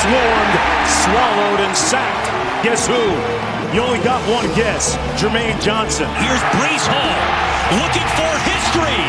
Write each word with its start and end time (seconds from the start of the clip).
Swarmed, 0.00 0.54
swallowed, 1.04 1.60
and 1.60 1.76
sacked. 1.76 2.28
Guess 2.64 2.88
who? 2.88 3.04
You 3.76 3.84
only 3.84 4.02
got 4.02 4.20
one 4.28 4.48
guess. 4.56 4.96
Jermaine 5.20 5.60
Johnson. 5.60 6.08
Here's 6.18 6.42
Breece 6.56 6.86
Hall 6.88 7.20
looking 7.76 8.08
for 8.16 8.32
history. 8.48 9.04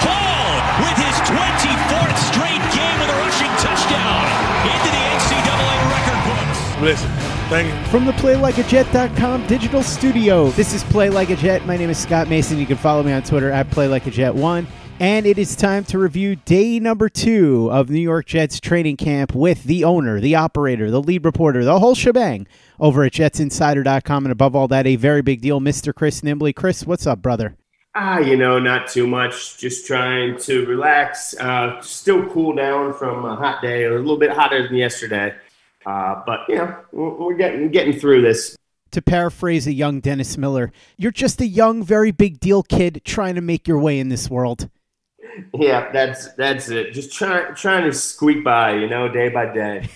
Hall 0.00 0.50
with 0.80 0.96
his 0.96 1.16
24th 1.26 2.18
straight 2.30 2.64
game 2.70 2.96
with 3.02 3.10
a 3.10 3.18
rushing 3.18 3.52
touchdown 3.58 4.22
into 4.62 4.88
the 4.94 5.02
NCAA 5.18 5.76
record 5.90 6.20
books. 6.24 6.82
Listen. 6.82 7.10
Thank 7.48 7.72
you. 7.72 7.90
From 7.90 8.04
the 8.04 8.12
PlayLikeAJet.com 8.12 9.46
digital 9.46 9.82
studio, 9.82 10.50
this 10.50 10.74
is 10.74 10.84
Play 10.84 11.08
Like 11.08 11.30
a 11.30 11.36
Jet. 11.36 11.64
My 11.66 11.78
name 11.78 11.88
is 11.88 11.96
Scott 11.96 12.28
Mason. 12.28 12.58
You 12.58 12.66
can 12.66 12.76
follow 12.76 13.02
me 13.02 13.10
on 13.12 13.22
Twitter 13.22 13.50
at 13.50 13.70
PlayLikeAJet1. 13.70 14.66
And 15.00 15.26
it 15.26 15.38
is 15.38 15.54
time 15.54 15.84
to 15.86 15.98
review 15.98 16.34
day 16.34 16.80
number 16.80 17.08
two 17.08 17.70
of 17.70 17.88
New 17.88 18.00
York 18.00 18.26
Jets 18.26 18.58
training 18.58 18.96
camp 18.96 19.32
with 19.32 19.62
the 19.62 19.84
owner, 19.84 20.18
the 20.18 20.34
operator, 20.34 20.90
the 20.90 21.00
lead 21.00 21.24
reporter, 21.24 21.64
the 21.64 21.78
whole 21.78 21.94
shebang 21.94 22.48
over 22.80 23.04
at 23.04 23.12
jetsinsider.com. 23.12 24.24
And 24.24 24.32
above 24.32 24.56
all 24.56 24.66
that, 24.66 24.88
a 24.88 24.96
very 24.96 25.22
big 25.22 25.40
deal, 25.40 25.60
Mr. 25.60 25.94
Chris 25.94 26.22
Nimbley. 26.22 26.52
Chris, 26.52 26.84
what's 26.84 27.06
up, 27.06 27.22
brother? 27.22 27.56
Ah, 27.94 28.18
you 28.18 28.36
know, 28.36 28.58
not 28.58 28.88
too 28.88 29.06
much. 29.06 29.56
Just 29.56 29.86
trying 29.86 30.36
to 30.38 30.66
relax. 30.66 31.32
Uh, 31.38 31.80
still 31.80 32.28
cool 32.30 32.52
down 32.56 32.92
from 32.92 33.24
a 33.24 33.36
hot 33.36 33.62
day, 33.62 33.84
a 33.84 33.90
little 33.92 34.18
bit 34.18 34.32
hotter 34.32 34.66
than 34.66 34.76
yesterday. 34.76 35.32
Uh, 35.86 36.22
but, 36.26 36.40
you 36.48 36.56
know, 36.56 36.76
we're 36.90 37.36
getting, 37.36 37.70
getting 37.70 37.96
through 37.96 38.22
this 38.22 38.56
to 38.90 39.02
paraphrase 39.02 39.66
a 39.66 39.72
young 39.72 40.00
Dennis 40.00 40.38
Miller, 40.38 40.72
you're 40.96 41.12
just 41.12 41.40
a 41.42 41.46
young, 41.46 41.84
very 41.84 42.10
big 42.10 42.40
deal 42.40 42.62
kid 42.62 43.02
trying 43.04 43.34
to 43.34 43.40
make 43.42 43.68
your 43.68 43.78
way 43.78 44.00
in 44.00 44.08
this 44.08 44.30
world. 44.30 44.70
Yeah, 45.54 45.90
that's 45.92 46.32
that's 46.34 46.68
it. 46.68 46.92
Just 46.92 47.12
trying 47.12 47.54
trying 47.54 47.84
to 47.84 47.92
squeak 47.92 48.44
by, 48.44 48.74
you 48.74 48.88
know, 48.88 49.08
day 49.08 49.28
by 49.28 49.52
day. 49.52 49.88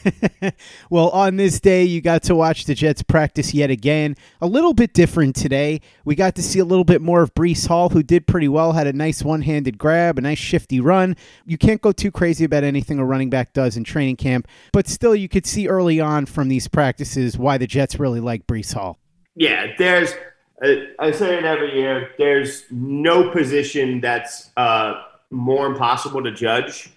well, 0.91 1.10
on 1.10 1.37
this 1.37 1.60
day, 1.60 1.84
you 1.84 2.00
got 2.00 2.22
to 2.25 2.34
watch 2.34 2.65
the 2.65 2.75
Jets 2.75 3.03
practice 3.03 3.53
yet 3.53 3.71
again. 3.71 4.16
A 4.41 4.47
little 4.47 4.75
bit 4.75 4.92
different 4.94 5.37
today. 5.37 5.81
We 6.04 6.15
got 6.15 6.34
to 6.37 6.42
see 6.42 6.59
a 6.59 6.65
little 6.65 6.84
bit 6.84 7.00
more 7.00 7.22
of 7.22 7.34
Breece 7.34 7.66
Hall, 7.66 7.88
who 7.91 8.03
did 8.03 8.26
pretty 8.26 8.48
well. 8.48 8.72
Had 8.72 8.87
a 8.87 8.92
nice 8.92 9.22
one-handed 9.22 9.78
grab, 9.78 10.19
a 10.19 10.21
nice 10.21 10.38
shifty 10.38 10.81
run. 10.81 11.16
You 11.44 11.59
can't 11.59 11.81
go 11.81 11.92
too 11.92 12.10
crazy 12.10 12.44
about 12.44 12.65
anything 12.65 12.98
a 12.98 13.04
running 13.04 13.31
back 13.31 13.53
does 13.53 13.76
in 13.76 13.84
training 13.84 14.16
camp, 14.16 14.48
but 14.72 14.88
still, 14.88 15.15
you 15.15 15.28
could 15.28 15.47
see 15.47 15.69
early 15.69 16.00
on 16.00 16.26
from 16.26 16.48
these 16.48 16.69
practices 16.69 17.38
why 17.38 17.59
the 17.59 17.66
Jets 17.66 17.98
really 17.98 18.21
like 18.21 18.47
Breece 18.47 18.75
Hall. 18.75 18.98
Yeah, 19.34 19.72
there's. 19.78 20.15
Uh, 20.62 20.75
I 20.98 21.10
say 21.10 21.38
it 21.38 21.44
every 21.44 21.75
year. 21.75 22.10
There's 22.19 22.65
no 22.71 23.31
position 23.31 24.00
that's. 24.00 24.50
Uh, 24.56 25.03
more 25.32 25.66
impossible 25.66 26.22
to 26.22 26.31
judge 26.31 26.91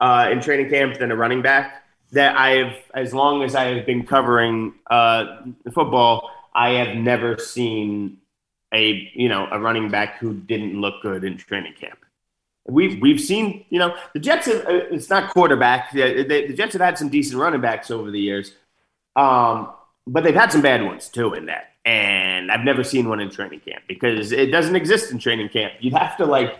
uh, 0.00 0.28
in 0.30 0.40
training 0.40 0.68
camp 0.68 0.98
than 0.98 1.10
a 1.10 1.16
running 1.16 1.42
back. 1.42 1.84
That 2.12 2.36
I 2.36 2.50
have, 2.50 2.76
as 2.94 3.12
long 3.12 3.42
as 3.42 3.54
I 3.54 3.74
have 3.74 3.86
been 3.86 4.06
covering 4.06 4.74
uh, 4.90 5.42
football, 5.72 6.30
I 6.54 6.70
have 6.70 6.96
never 6.96 7.38
seen 7.38 8.18
a 8.72 9.10
you 9.14 9.28
know 9.28 9.48
a 9.50 9.58
running 9.58 9.90
back 9.90 10.18
who 10.18 10.34
didn't 10.34 10.80
look 10.80 11.02
good 11.02 11.24
in 11.24 11.36
training 11.36 11.74
camp. 11.74 11.98
We've 12.68 13.00
we've 13.00 13.20
seen 13.20 13.64
you 13.70 13.78
know 13.78 13.96
the 14.12 14.20
Jets. 14.20 14.46
Have, 14.46 14.66
uh, 14.66 14.86
it's 14.90 15.10
not 15.10 15.30
quarterback. 15.30 15.92
The, 15.92 16.22
the, 16.22 16.46
the, 16.48 16.54
Jets 16.54 16.72
have 16.74 16.82
had 16.82 16.96
some 16.96 17.08
decent 17.08 17.40
running 17.40 17.60
backs 17.60 17.90
over 17.90 18.10
the 18.10 18.20
years, 18.20 18.52
um, 19.16 19.72
but 20.06 20.24
they've 20.24 20.34
had 20.34 20.52
some 20.52 20.62
bad 20.62 20.84
ones 20.84 21.08
too 21.08 21.34
in 21.34 21.46
that. 21.46 21.72
And 21.84 22.50
I've 22.50 22.64
never 22.64 22.82
seen 22.82 23.08
one 23.08 23.20
in 23.20 23.30
training 23.30 23.60
camp 23.60 23.84
because 23.86 24.32
it 24.32 24.46
doesn't 24.46 24.74
exist 24.74 25.12
in 25.12 25.18
training 25.18 25.48
camp. 25.50 25.74
You'd 25.80 25.94
have 25.94 26.16
to 26.16 26.26
like 26.26 26.58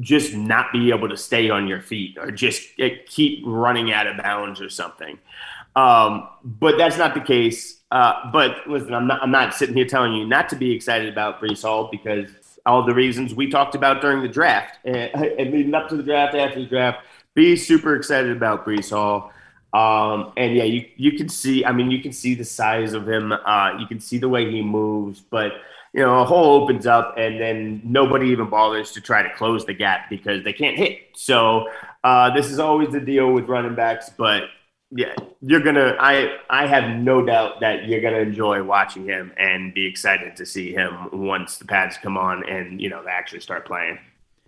just 0.00 0.34
not 0.34 0.72
be 0.72 0.90
able 0.90 1.08
to 1.08 1.16
stay 1.16 1.48
on 1.50 1.68
your 1.68 1.80
feet 1.80 2.18
or 2.18 2.30
just 2.30 2.68
eh, 2.78 2.96
keep 3.06 3.42
running 3.46 3.92
out 3.92 4.06
of 4.06 4.16
bounds 4.16 4.60
or 4.60 4.68
something. 4.68 5.18
Um, 5.76 6.28
but 6.42 6.78
that's 6.78 6.96
not 6.96 7.14
the 7.14 7.20
case. 7.20 7.80
Uh, 7.90 8.30
but 8.32 8.66
listen, 8.66 8.94
I'm 8.94 9.06
not, 9.06 9.22
I'm 9.22 9.30
not 9.30 9.54
sitting 9.54 9.76
here 9.76 9.86
telling 9.86 10.14
you 10.14 10.26
not 10.26 10.48
to 10.48 10.56
be 10.56 10.72
excited 10.72 11.08
about 11.08 11.40
Breece 11.40 11.62
Hall 11.62 11.88
because 11.90 12.28
all 12.64 12.84
the 12.84 12.94
reasons 12.94 13.34
we 13.34 13.48
talked 13.48 13.74
about 13.74 14.00
during 14.00 14.22
the 14.22 14.28
draft 14.28 14.78
and, 14.84 15.14
and 15.38 15.52
leading 15.52 15.74
up 15.74 15.88
to 15.90 15.96
the 15.96 16.02
draft, 16.02 16.34
after 16.34 16.60
the 16.60 16.66
draft, 16.66 17.04
be 17.34 17.54
super 17.54 17.94
excited 17.94 18.32
about 18.32 18.66
Breece 18.66 18.90
Hall. 18.90 19.32
Um, 19.76 20.32
and 20.38 20.56
yeah, 20.56 20.64
you, 20.64 20.86
you 20.96 21.12
can 21.12 21.28
see, 21.28 21.62
I 21.64 21.72
mean, 21.72 21.90
you 21.90 22.00
can 22.00 22.12
see 22.12 22.34
the 22.34 22.44
size 22.44 22.94
of 22.94 23.06
him. 23.06 23.32
Uh, 23.32 23.76
you 23.78 23.86
can 23.86 24.00
see 24.00 24.16
the 24.16 24.28
way 24.28 24.50
he 24.50 24.62
moves, 24.62 25.20
but 25.20 25.52
you 25.92 26.00
know, 26.00 26.20
a 26.20 26.24
hole 26.24 26.62
opens 26.62 26.86
up 26.86 27.14
and 27.18 27.38
then 27.38 27.82
nobody 27.84 28.28
even 28.28 28.48
bothers 28.48 28.92
to 28.92 29.00
try 29.02 29.22
to 29.22 29.34
close 29.34 29.66
the 29.66 29.74
gap 29.74 30.08
because 30.08 30.44
they 30.44 30.52
can't 30.52 30.78
hit. 30.78 31.00
So 31.14 31.68
uh, 32.04 32.34
this 32.34 32.50
is 32.50 32.58
always 32.58 32.90
the 32.90 33.00
deal 33.00 33.32
with 33.32 33.48
running 33.48 33.74
backs, 33.74 34.10
but 34.16 34.44
yeah, 34.90 35.14
you're 35.40 35.60
gonna. 35.60 35.96
I 35.98 36.36
I 36.48 36.66
have 36.66 36.96
no 36.96 37.24
doubt 37.24 37.60
that 37.60 37.86
you're 37.86 38.00
gonna 38.00 38.18
enjoy 38.18 38.62
watching 38.62 39.04
him 39.04 39.32
and 39.36 39.74
be 39.74 39.84
excited 39.84 40.36
to 40.36 40.46
see 40.46 40.72
him 40.72 41.08
once 41.12 41.58
the 41.58 41.64
pads 41.64 41.98
come 41.98 42.16
on 42.16 42.48
and 42.48 42.80
you 42.80 42.88
know 42.88 43.02
they 43.02 43.10
actually 43.10 43.40
start 43.40 43.66
playing. 43.66 43.98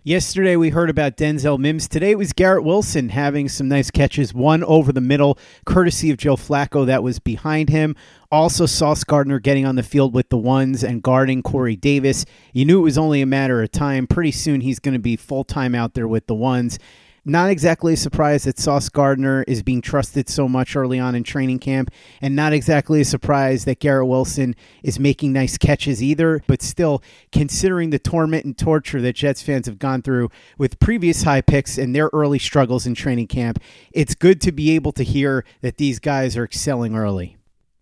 Yesterday 0.03 0.55
we 0.55 0.69
heard 0.69 0.89
about 0.89 1.17
Denzel 1.17 1.59
Mims. 1.59 1.89
Today 1.89 2.11
it 2.11 2.17
was 2.17 2.31
Garrett 2.31 2.63
Wilson 2.63 3.09
having 3.09 3.49
some 3.49 3.67
nice 3.67 3.91
catches, 3.91 4.33
one 4.33 4.63
over 4.63 4.93
the 4.93 5.01
middle, 5.01 5.37
courtesy 5.65 6.09
of 6.09 6.15
Joe 6.15 6.37
Flacco 6.37 6.85
that 6.85 7.03
was 7.03 7.19
behind 7.19 7.67
him. 7.67 7.97
Also, 8.31 8.65
Sauce 8.65 9.03
Gardner 9.03 9.39
getting 9.39 9.65
on 9.65 9.75
the 9.75 9.83
field 9.83 10.13
with 10.13 10.29
the 10.29 10.37
ones 10.37 10.85
and 10.85 11.03
guarding 11.03 11.43
Corey 11.43 11.75
Davis. 11.75 12.23
You 12.53 12.63
knew 12.63 12.79
it 12.79 12.83
was 12.83 12.97
only 12.97 13.21
a 13.21 13.25
matter 13.25 13.61
of 13.61 13.73
time. 13.73 14.07
Pretty 14.07 14.31
soon 14.31 14.61
he's 14.61 14.79
going 14.79 14.93
to 14.93 15.01
be 15.01 15.17
full 15.17 15.43
time 15.43 15.75
out 15.75 15.95
there 15.95 16.07
with 16.07 16.27
the 16.27 16.35
ones. 16.35 16.79
Not 17.25 17.49
exactly 17.49 17.95
surprised 17.95 18.45
that 18.45 18.59
Sauce 18.59 18.89
Gardner 18.89 19.43
is 19.43 19.61
being 19.61 19.81
trusted 19.81 20.29
so 20.29 20.47
much 20.47 20.75
early 20.75 20.99
on 20.99 21.15
in 21.15 21.23
training 21.23 21.59
camp, 21.59 21.91
and 22.21 22.35
not 22.35 22.53
exactly 22.53 23.01
a 23.01 23.05
surprise 23.05 23.65
that 23.65 23.79
Garrett 23.79 24.07
Wilson 24.07 24.55
is 24.83 24.99
making 24.99 25.33
nice 25.33 25.57
catches 25.57 26.01
either. 26.01 26.41
But 26.47 26.61
still, 26.61 27.03
considering 27.31 27.89
the 27.89 27.99
torment 27.99 28.45
and 28.45 28.57
torture 28.57 29.01
that 29.01 29.15
Jets 29.15 29.41
fans 29.41 29.67
have 29.67 29.79
gone 29.79 30.01
through 30.01 30.29
with 30.57 30.79
previous 30.79 31.23
high 31.23 31.41
picks 31.41 31.77
and 31.77 31.95
their 31.95 32.09
early 32.13 32.39
struggles 32.39 32.87
in 32.87 32.95
training 32.95 33.27
camp, 33.27 33.59
it's 33.91 34.15
good 34.15 34.41
to 34.41 34.51
be 34.51 34.71
able 34.71 34.91
to 34.93 35.03
hear 35.03 35.45
that 35.61 35.77
these 35.77 35.99
guys 35.99 36.37
are 36.37 36.43
excelling 36.43 36.95
early. 36.95 37.37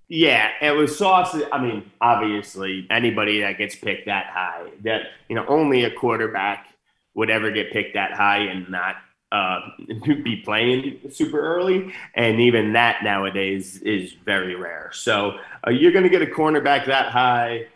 Yeah, 0.09 0.51
it 0.61 0.71
was 0.71 0.97
Sauce. 0.97 1.35
I 1.51 1.61
mean, 1.61 1.91
obviously, 1.99 2.87
anybody 2.89 3.41
that 3.41 3.57
gets 3.57 3.75
picked 3.75 4.05
that 4.05 4.27
high, 4.27 4.69
that 4.83 5.01
you 5.27 5.35
know, 5.35 5.45
only 5.47 5.83
a 5.83 5.91
quarterback 5.91 6.67
would 7.13 7.29
ever 7.29 7.51
get 7.51 7.73
picked 7.73 7.95
that 7.95 8.13
high 8.13 8.37
and 8.37 8.69
not 8.69 8.95
uh, 9.31 9.59
be 10.23 10.37
playing 10.37 10.99
super 11.11 11.39
early, 11.39 11.93
and 12.15 12.39
even 12.39 12.73
that 12.73 13.03
nowadays 13.03 13.77
is 13.81 14.13
very 14.25 14.55
rare. 14.55 14.89
So 14.93 15.39
uh, 15.65 15.71
you're 15.71 15.91
going 15.91 16.03
to 16.03 16.09
get 16.09 16.21
a 16.21 16.25
cornerback 16.25 16.85
that 16.87 17.11
high. 17.11 17.67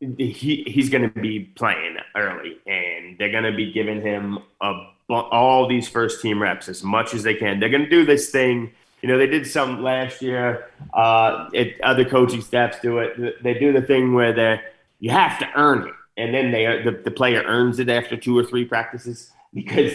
He, 0.00 0.64
he's 0.66 0.88
going 0.88 1.10
to 1.10 1.20
be 1.20 1.40
playing 1.40 1.98
early, 2.16 2.58
and 2.66 3.18
they're 3.18 3.30
going 3.30 3.44
to 3.44 3.52
be 3.52 3.70
giving 3.70 4.00
him 4.00 4.38
a, 4.60 4.86
all 5.10 5.68
these 5.68 5.88
first 5.88 6.22
team 6.22 6.40
reps 6.40 6.68
as 6.68 6.82
much 6.82 7.14
as 7.14 7.22
they 7.22 7.34
can. 7.34 7.60
They're 7.60 7.68
going 7.68 7.84
to 7.84 7.90
do 7.90 8.04
this 8.04 8.30
thing. 8.30 8.72
You 9.02 9.08
know, 9.08 9.18
they 9.18 9.26
did 9.26 9.46
some 9.46 9.82
last 9.82 10.22
year. 10.22 10.70
Uh, 10.92 11.48
it, 11.52 11.80
other 11.82 12.04
coaching 12.04 12.40
staffs 12.40 12.78
do 12.80 12.98
it. 12.98 13.42
They 13.42 13.54
do 13.54 13.72
the 13.72 13.82
thing 13.82 14.14
where 14.14 14.32
they 14.32 14.60
you 14.98 15.10
have 15.10 15.38
to 15.38 15.48
earn 15.54 15.86
it, 15.86 15.94
and 16.16 16.34
then 16.34 16.50
they 16.50 16.82
the, 16.82 16.92
the 16.92 17.10
player 17.10 17.42
earns 17.42 17.78
it 17.78 17.88
after 17.88 18.16
two 18.16 18.36
or 18.36 18.44
three 18.44 18.64
practices 18.64 19.32
because 19.54 19.94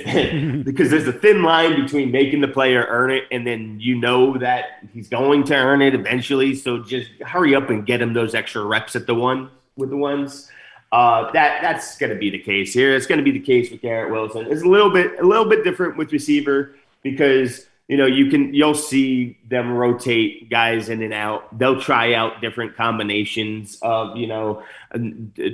because 0.65 0.89
there's 0.89 1.07
a 1.07 1.13
thin 1.13 1.41
line 1.41 1.81
between 1.81 2.11
making 2.11 2.41
the 2.41 2.47
player 2.47 2.85
earn 2.89 3.09
it 3.09 3.23
and 3.31 3.47
then 3.47 3.79
you 3.79 3.95
know 3.95 4.37
that 4.37 4.83
he's 4.93 5.07
going 5.07 5.45
to 5.45 5.55
earn 5.55 5.81
it 5.81 5.95
eventually. 5.95 6.55
So 6.55 6.79
just 6.79 7.09
hurry 7.21 7.55
up 7.55 7.69
and 7.69 7.85
get 7.85 8.01
him 8.01 8.13
those 8.13 8.35
extra 8.35 8.65
reps 8.65 8.97
at 8.97 9.07
the 9.07 9.15
one 9.15 9.49
with 9.77 9.91
the 9.91 9.97
ones. 9.97 10.51
Uh, 10.91 11.31
that 11.31 11.61
that's 11.61 11.97
going 11.97 12.11
to 12.11 12.17
be 12.17 12.29
the 12.29 12.39
case 12.39 12.73
here. 12.73 12.95
It's 12.95 13.05
going 13.05 13.17
to 13.17 13.23
be 13.23 13.31
the 13.31 13.39
case 13.39 13.71
with 13.71 13.81
Garrett 13.81 14.11
Wilson. 14.11 14.47
It's 14.51 14.63
a 14.63 14.67
little 14.67 14.89
bit 14.89 15.19
a 15.19 15.23
little 15.25 15.45
bit 15.45 15.63
different 15.63 15.97
with 15.97 16.11
receiver 16.11 16.75
because 17.01 17.67
you 17.87 17.97
know 17.97 18.05
you 18.05 18.29
can 18.31 18.53
you'll 18.53 18.73
see 18.73 19.37
them 19.47 19.71
rotate 19.71 20.49
guys 20.49 20.89
in 20.89 21.03
and 21.03 21.13
out. 21.13 21.57
They'll 21.57 21.79
try 21.79 22.13
out 22.13 22.41
different 22.41 22.75
combinations 22.75 23.77
of 23.81 24.17
you 24.17 24.27
know 24.27 24.63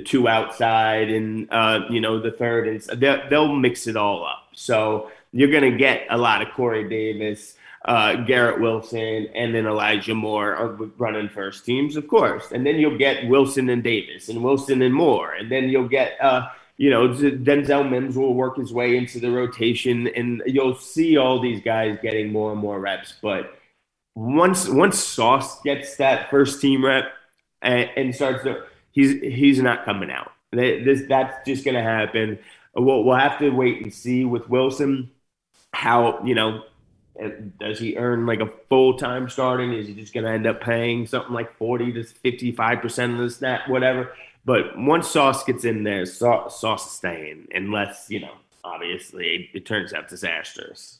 two 0.04 0.28
outside 0.28 1.10
and 1.10 1.48
uh, 1.50 1.80
you 1.90 2.00
know 2.00 2.20
the 2.20 2.30
third 2.30 2.68
and 2.68 3.00
they'll, 3.00 3.28
they'll 3.28 3.54
mix 3.54 3.86
it 3.86 3.96
all 3.96 4.24
up. 4.24 4.48
So 4.54 5.10
you're 5.32 5.50
to 5.70 5.76
get 5.76 6.06
a 6.08 6.16
lot 6.16 6.42
of 6.42 6.52
Corey 6.54 6.88
Davis, 6.88 7.54
uh, 7.84 8.16
Garrett 8.16 8.60
Wilson, 8.60 9.28
and 9.34 9.54
then 9.54 9.66
Elijah 9.66 10.14
Moore 10.14 10.54
are 10.54 10.68
running 10.96 11.28
first 11.28 11.66
teams, 11.66 11.96
of 11.96 12.08
course. 12.08 12.50
And 12.52 12.64
then 12.66 12.76
you'll 12.76 12.98
get 12.98 13.28
Wilson 13.28 13.68
and 13.68 13.82
Davis, 13.82 14.30
and 14.30 14.42
Wilson 14.42 14.80
and 14.80 14.94
Moore, 14.94 15.32
and 15.34 15.50
then 15.50 15.68
you'll 15.68 15.88
get. 15.88 16.18
Uh, 16.20 16.48
you 16.76 16.90
know, 16.90 17.08
Denzel 17.08 17.88
Mims 17.88 18.16
will 18.16 18.34
work 18.34 18.56
his 18.56 18.72
way 18.72 18.96
into 18.96 19.20
the 19.20 19.30
rotation, 19.30 20.08
and 20.08 20.42
you'll 20.46 20.74
see 20.74 21.16
all 21.16 21.40
these 21.40 21.60
guys 21.60 21.98
getting 22.02 22.32
more 22.32 22.52
and 22.52 22.60
more 22.60 22.80
reps. 22.80 23.14
But 23.22 23.54
once 24.14 24.68
once 24.68 24.98
Sauce 24.98 25.60
gets 25.62 25.96
that 25.96 26.30
first 26.30 26.60
team 26.60 26.84
rep 26.84 27.12
and, 27.60 27.90
and 27.96 28.14
starts 28.14 28.44
to 28.44 28.64
he's 28.92 29.20
he's 29.20 29.60
not 29.60 29.84
coming 29.84 30.10
out. 30.10 30.32
This 30.52 31.02
that's 31.08 31.46
just 31.46 31.64
going 31.64 31.74
to 31.74 31.82
happen. 31.82 32.38
We'll, 32.74 33.04
we'll 33.04 33.16
have 33.16 33.38
to 33.38 33.50
wait 33.50 33.82
and 33.82 33.92
see 33.92 34.24
with 34.24 34.48
Wilson 34.48 35.10
how 35.72 36.22
you 36.24 36.34
know 36.34 36.64
eh, 37.18 37.30
does 37.58 37.78
he 37.78 37.96
earn 37.96 38.26
like 38.26 38.40
a 38.40 38.50
full 38.68 38.98
time 38.98 39.28
starting? 39.28 39.72
Is 39.72 39.86
he 39.86 39.94
just 39.94 40.12
going 40.12 40.24
to 40.24 40.30
end 40.30 40.46
up 40.46 40.60
paying 40.60 41.06
something 41.06 41.32
like 41.32 41.56
forty 41.56 41.92
to 41.92 42.04
fifty 42.04 42.52
five 42.52 42.80
percent 42.80 43.12
of 43.14 43.18
the 43.18 43.30
snap, 43.30 43.68
whatever? 43.68 44.12
But 44.44 44.76
once 44.76 45.08
Sauce 45.08 45.44
gets 45.44 45.64
in 45.64 45.84
there, 45.84 46.04
Sauce, 46.04 46.60
sauce 46.60 46.86
is 46.86 46.92
staying, 46.92 47.48
unless 47.54 48.06
you 48.08 48.20
know, 48.20 48.34
obviously, 48.64 49.50
it 49.54 49.64
turns 49.66 49.92
out 49.92 50.08
disastrous. 50.08 50.98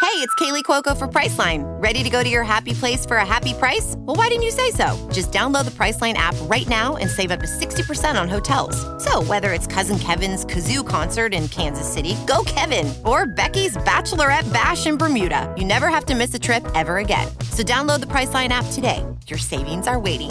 Hey, 0.00 0.16
it's 0.16 0.34
Kaley 0.36 0.62
Cuoco 0.62 0.96
for 0.96 1.06
Priceline. 1.06 1.62
Ready 1.80 2.02
to 2.02 2.08
go 2.08 2.22
to 2.22 2.28
your 2.28 2.42
happy 2.42 2.72
place 2.72 3.04
for 3.04 3.18
a 3.18 3.26
happy 3.26 3.52
price? 3.52 3.94
Well, 3.98 4.16
why 4.16 4.28
didn't 4.28 4.44
you 4.44 4.50
say 4.50 4.70
so? 4.70 5.08
Just 5.12 5.30
download 5.30 5.66
the 5.66 5.70
Priceline 5.72 6.14
app 6.14 6.34
right 6.42 6.66
now 6.68 6.96
and 6.96 7.08
save 7.08 7.30
up 7.30 7.40
to 7.40 7.46
60% 7.46 8.20
on 8.20 8.26
hotels. 8.26 8.76
So, 9.04 9.22
whether 9.22 9.52
it's 9.52 9.66
Cousin 9.66 9.98
Kevin's 9.98 10.46
Kazoo 10.46 10.86
concert 10.86 11.34
in 11.34 11.48
Kansas 11.48 11.86
City, 11.86 12.16
go 12.26 12.42
Kevin, 12.46 12.92
or 13.04 13.26
Becky's 13.26 13.76
Bachelorette 13.76 14.50
Bash 14.52 14.86
in 14.86 14.96
Bermuda, 14.96 15.54
you 15.56 15.66
never 15.66 15.88
have 15.88 16.06
to 16.06 16.14
miss 16.14 16.34
a 16.34 16.38
trip 16.38 16.66
ever 16.74 16.96
again. 16.96 17.28
So, 17.52 17.62
download 17.62 18.00
the 18.00 18.06
Priceline 18.06 18.48
app 18.48 18.66
today. 18.72 19.04
Your 19.26 19.38
savings 19.38 19.86
are 19.86 20.00
waiting. 20.00 20.30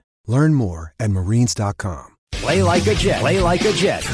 Learn 0.27 0.53
more 0.53 0.93
at 0.99 1.09
marines.com. 1.09 2.17
Play 2.31 2.63
like 2.63 2.87
a 2.87 2.95
Jet. 2.95 3.19
Play 3.19 3.39
like 3.39 3.61
a 3.65 3.73
Jet. 3.73 4.07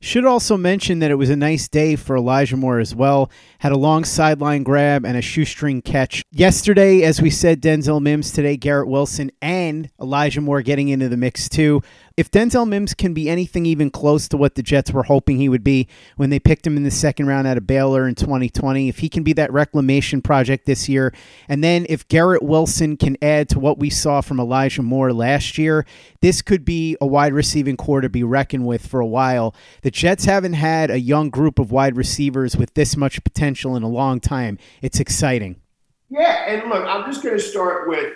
Should 0.00 0.24
also 0.24 0.56
mention 0.56 1.00
that 1.00 1.10
it 1.10 1.16
was 1.16 1.28
a 1.28 1.34
nice 1.36 1.68
day 1.68 1.96
for 1.96 2.16
Elijah 2.16 2.56
Moore 2.56 2.78
as 2.78 2.94
well. 2.94 3.30
Had 3.58 3.72
a 3.72 3.76
long 3.76 4.04
sideline 4.04 4.62
grab 4.62 5.04
and 5.04 5.16
a 5.16 5.22
shoestring 5.22 5.82
catch. 5.82 6.22
Yesterday, 6.30 7.02
as 7.02 7.20
we 7.20 7.30
said, 7.30 7.60
Denzel 7.60 8.00
Mims. 8.00 8.30
Today, 8.30 8.56
Garrett 8.56 8.86
Wilson 8.86 9.32
and 9.42 9.90
Elijah 10.00 10.40
Moore 10.40 10.62
getting 10.62 10.88
into 10.88 11.08
the 11.08 11.16
mix 11.16 11.48
too. 11.48 11.82
If 12.18 12.32
Denzel 12.32 12.66
Mims 12.66 12.94
can 12.94 13.14
be 13.14 13.30
anything 13.30 13.64
even 13.64 13.90
close 13.90 14.26
to 14.26 14.36
what 14.36 14.56
the 14.56 14.62
Jets 14.62 14.90
were 14.90 15.04
hoping 15.04 15.36
he 15.36 15.48
would 15.48 15.62
be 15.62 15.86
when 16.16 16.30
they 16.30 16.40
picked 16.40 16.66
him 16.66 16.76
in 16.76 16.82
the 16.82 16.90
second 16.90 17.28
round 17.28 17.46
out 17.46 17.56
of 17.56 17.64
Baylor 17.64 18.08
in 18.08 18.16
2020, 18.16 18.88
if 18.88 18.98
he 18.98 19.08
can 19.08 19.22
be 19.22 19.32
that 19.34 19.52
reclamation 19.52 20.20
project 20.20 20.66
this 20.66 20.88
year, 20.88 21.14
and 21.48 21.62
then 21.62 21.86
if 21.88 22.08
Garrett 22.08 22.42
Wilson 22.42 22.96
can 22.96 23.16
add 23.22 23.48
to 23.50 23.60
what 23.60 23.78
we 23.78 23.88
saw 23.88 24.20
from 24.20 24.40
Elijah 24.40 24.82
Moore 24.82 25.12
last 25.12 25.58
year, 25.58 25.86
this 26.20 26.42
could 26.42 26.64
be 26.64 26.96
a 27.00 27.06
wide 27.06 27.32
receiving 27.32 27.76
corps 27.76 28.00
to 28.00 28.08
be 28.08 28.24
reckoned 28.24 28.66
with 28.66 28.84
for 28.84 28.98
a 28.98 29.06
while. 29.06 29.54
The 29.82 29.92
Jets 29.92 30.24
haven't 30.24 30.54
had 30.54 30.90
a 30.90 30.98
young 30.98 31.30
group 31.30 31.60
of 31.60 31.70
wide 31.70 31.96
receivers 31.96 32.56
with 32.56 32.74
this 32.74 32.96
much 32.96 33.22
potential 33.22 33.76
in 33.76 33.84
a 33.84 33.88
long 33.88 34.18
time. 34.18 34.58
It's 34.82 34.98
exciting. 34.98 35.60
Yeah, 36.10 36.46
and 36.48 36.68
look, 36.68 36.84
I'm 36.84 37.08
just 37.08 37.22
going 37.22 37.36
to 37.36 37.40
start 37.40 37.88
with 37.88 38.12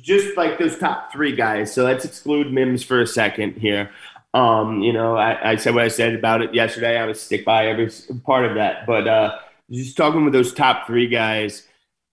just 0.00 0.36
like 0.36 0.58
those 0.58 0.78
top 0.78 1.12
three 1.12 1.34
guys. 1.34 1.72
So 1.72 1.84
let's 1.84 2.04
exclude 2.04 2.52
Mims 2.52 2.82
for 2.82 3.00
a 3.00 3.06
second 3.06 3.54
here. 3.54 3.90
Um, 4.34 4.82
you 4.82 4.92
know, 4.92 5.16
I, 5.16 5.52
I, 5.52 5.56
said 5.56 5.74
what 5.74 5.84
I 5.84 5.88
said 5.88 6.14
about 6.14 6.40
it 6.40 6.54
yesterday. 6.54 6.98
I 6.98 7.06
would 7.06 7.18
stick 7.18 7.44
by 7.44 7.66
every 7.66 7.90
part 8.24 8.46
of 8.46 8.54
that. 8.54 8.86
But 8.86 9.06
uh, 9.06 9.38
just 9.70 9.96
talking 9.96 10.24
with 10.24 10.32
those 10.32 10.54
top 10.54 10.86
three 10.86 11.06
guys, 11.06 11.66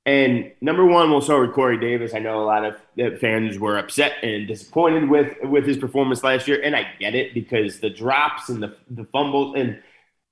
and 0.06 0.52
number 0.60 0.86
one, 0.86 1.12
we'll 1.12 1.22
start 1.22 1.46
with 1.46 1.56
Corey 1.56 1.80
Davis. 1.80 2.14
I 2.14 2.20
know 2.20 2.42
a 2.42 2.44
lot 2.44 2.66
of 2.66 3.20
fans 3.20 3.60
were 3.60 3.78
upset 3.78 4.14
and 4.24 4.48
disappointed 4.48 5.10
with 5.10 5.38
with 5.44 5.66
his 5.66 5.78
performance 5.78 6.24
last 6.24 6.48
year, 6.48 6.62
and 6.62 6.76
I 6.76 6.88
get 7.00 7.16
it 7.16 7.34
because 7.34 7.80
the 7.80 7.90
drops 7.90 8.50
and 8.50 8.64
the 8.64 8.76
the 8.90 9.06
fumbles 9.06 9.56
and 9.56 9.82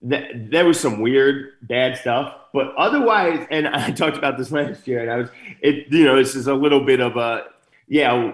th- 0.07 0.31
there 0.35 0.65
was 0.65 0.79
some 0.79 1.01
weird 1.01 1.53
bad 1.61 1.97
stuff, 1.97 2.33
but 2.53 2.73
otherwise, 2.75 3.45
and 3.49 3.67
I 3.67 3.91
talked 3.91 4.17
about 4.17 4.37
this 4.37 4.51
last 4.51 4.87
year, 4.87 5.01
and 5.01 5.11
I 5.11 5.17
was 5.17 5.29
it. 5.61 5.91
You 5.91 6.05
know, 6.05 6.15
this 6.15 6.35
is 6.35 6.47
a 6.47 6.53
little 6.53 6.83
bit 6.83 6.99
of 6.99 7.17
a 7.17 7.45
yeah, 7.89 8.33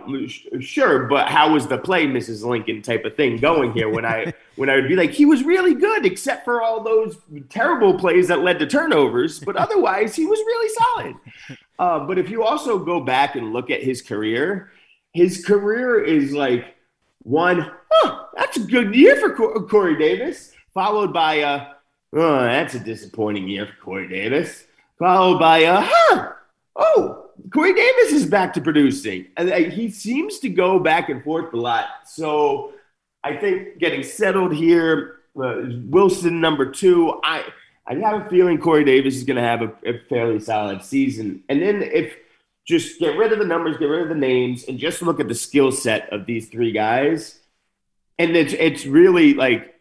sure, 0.60 1.04
but 1.04 1.28
how 1.28 1.54
was 1.54 1.68
the 1.68 1.78
play, 1.78 2.08
Mrs. 2.08 2.44
Lincoln 2.44 2.82
type 2.82 3.06
of 3.06 3.16
thing 3.16 3.38
going 3.38 3.72
here? 3.74 3.88
When 3.88 4.04
I 4.04 4.34
when 4.56 4.68
I 4.70 4.76
would 4.76 4.88
be 4.88 4.96
like, 4.96 5.12
he 5.12 5.26
was 5.26 5.44
really 5.44 5.76
good, 5.76 6.06
except 6.06 6.44
for 6.44 6.62
all 6.62 6.84
those 6.84 7.18
terrible 7.50 8.00
plays 8.00 8.28
that 8.30 8.40
led 8.40 8.58
to 8.60 8.66
turnovers, 8.66 9.40
but 9.40 9.56
otherwise 9.56 10.16
he 10.16 10.26
was 10.26 10.40
really 10.40 10.74
solid. 10.74 11.16
Uh, 11.78 12.00
but 12.00 12.18
if 12.18 12.32
you 12.32 12.44
also 12.44 12.80
go 12.80 13.00
back 13.00 13.36
and 13.36 13.54
look 13.54 13.70
at 13.70 13.84
his 13.84 14.02
career, 14.02 14.72
his 15.14 15.46
career 15.46 16.04
is 16.04 16.34
like 16.34 16.76
one, 17.22 17.72
huh, 17.92 18.26
that's 18.36 18.58
a 18.58 18.62
good 18.62 18.96
year 18.96 19.16
for 19.18 19.62
Corey 19.68 19.98
Davis, 19.98 20.52
followed 20.74 21.14
by 21.14 21.36
a, 21.36 21.68
oh, 22.14 22.42
that's 22.42 22.76
a 22.76 22.80
disappointing 22.80 23.48
year 23.48 23.66
for 23.66 23.84
Corey 23.84 24.08
Davis, 24.08 24.66
followed 25.00 25.40
by 25.40 25.60
a, 25.60 25.82
huh, 25.82 26.32
oh, 26.76 27.30
Corey 27.52 27.74
Davis 27.74 28.14
is 28.14 28.26
back 28.26 28.54
to 28.54 28.62
producing. 28.62 29.28
And 29.38 29.50
he 29.72 29.90
seems 29.90 30.40
to 30.40 30.50
go 30.50 30.80
back 30.80 31.10
and 31.10 31.24
forth 31.24 31.54
a 31.54 31.58
lot. 31.58 31.86
So 32.06 32.74
I 33.24 33.36
think 33.36 33.78
getting 33.80 34.04
settled 34.04 34.54
here, 34.54 35.20
uh, 35.36 35.64
Wilson 35.88 36.42
number 36.42 36.72
two. 36.72 37.20
I 37.24 37.44
I 37.88 37.96
have 37.96 38.26
a 38.26 38.30
feeling 38.30 38.60
Corey 38.60 38.84
Davis 38.84 39.16
is 39.16 39.24
going 39.24 39.38
to 39.38 39.44
have 39.44 39.62
a, 39.62 39.74
a, 39.86 40.00
fairly 40.10 40.40
solid 40.40 40.82
season. 40.84 41.44
And 41.50 41.62
then 41.62 41.82
if 41.82 42.16
just 42.66 43.00
get 43.00 43.18
rid 43.18 43.34
of 43.34 43.40
the 43.40 43.46
numbers, 43.46 43.78
get 43.78 43.88
rid 43.88 44.04
of 44.04 44.10
the 44.10 44.16
names, 44.16 44.66
and 44.66 44.80
just 44.80 45.02
look 45.02 45.20
at 45.20 45.28
the 45.28 45.36
skill 45.36 45.72
set 45.72 46.12
of 46.14 46.26
these 46.26 46.48
three 46.48 46.72
guys, 46.72 47.40
and 48.18 48.36
it's 48.38 48.54
it's 48.54 48.86
really 48.86 49.34
like 49.34 49.73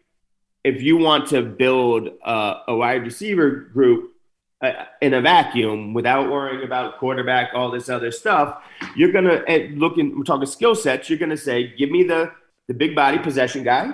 if 0.63 0.81
you 0.81 0.97
want 0.97 1.27
to 1.29 1.41
build 1.41 2.09
uh, 2.23 2.61
a 2.67 2.75
wide 2.75 3.03
receiver 3.03 3.51
group 3.51 4.13
uh, 4.61 4.85
in 5.01 5.13
a 5.13 5.21
vacuum 5.21 5.93
without 5.93 6.31
worrying 6.31 6.63
about 6.63 6.97
quarterback, 6.99 7.51
all 7.53 7.69
this 7.69 7.89
other 7.89 8.11
stuff, 8.11 8.63
you're 8.95 9.11
gonna 9.11 9.43
looking. 9.75 10.17
We're 10.17 10.23
talking 10.23 10.45
skill 10.45 10.75
sets. 10.75 11.09
You're 11.09 11.19
gonna 11.19 11.37
say, 11.37 11.75
give 11.75 11.91
me 11.91 12.03
the 12.03 12.31
the 12.67 12.73
big 12.73 12.95
body 12.95 13.19
possession 13.19 13.63
guy 13.63 13.93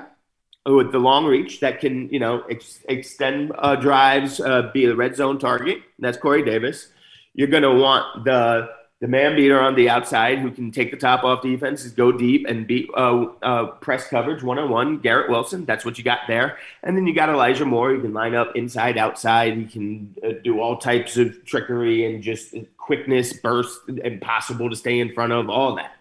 with 0.66 0.92
the 0.92 1.00
long 1.00 1.26
reach 1.26 1.60
that 1.62 1.80
can 1.80 2.10
you 2.10 2.20
know 2.20 2.44
ex- 2.50 2.84
extend 2.88 3.52
uh, 3.58 3.76
drives, 3.76 4.40
uh, 4.40 4.70
be 4.74 4.86
a 4.86 4.96
red 4.96 5.16
zone 5.16 5.40
target. 5.40 5.80
That's 5.98 6.18
Corey 6.18 6.44
Davis. 6.44 6.90
You're 7.34 7.48
gonna 7.48 7.74
want 7.74 8.26
the 8.26 8.70
the 9.00 9.08
man 9.08 9.36
beater 9.36 9.60
on 9.62 9.76
the 9.76 9.90
outside 9.90 10.40
who 10.40 10.52
can 10.52 10.72
take 10.72 10.92
the 10.92 10.98
top 10.98 11.24
off 11.24 11.42
defenses, 11.42 11.94
go 11.94 12.12
deep, 12.12 12.46
and 12.48 12.68
beat 12.68 12.90
uh, 12.96 13.28
uh, 13.42 13.66
press 13.68 14.08
coverage 14.10 14.44
one 14.44 14.60
on 14.60 14.70
one. 14.70 15.00
Garrett 15.00 15.30
Wilson, 15.30 15.64
that's 15.64 15.86
what 15.86 15.98
you 15.98 16.04
got 16.04 16.20
there. 16.28 16.58
And 16.84 16.98
then 16.98 17.08
you 17.08 17.16
got 17.16 17.30
Elijah 17.30 17.66
Moore. 17.66 17.94
You 17.94 18.02
can 18.02 18.14
line 18.14 18.36
up 18.36 18.58
inside, 18.58 18.98
outside. 18.98 19.56
He 19.56 19.66
can 19.66 20.16
uh, 20.22 20.34
do 20.44 20.60
all 20.60 20.78
types 20.78 21.16
of 21.16 21.46
trickery 21.46 22.14
and 22.14 22.22
just 22.22 22.54
quickness, 22.78 23.32
burst, 23.32 23.80
impossible 23.88 24.70
to 24.70 24.76
stay 24.76 25.00
in 25.00 25.14
front 25.14 25.32
of. 25.32 25.50
All 25.50 25.76
that. 25.76 25.94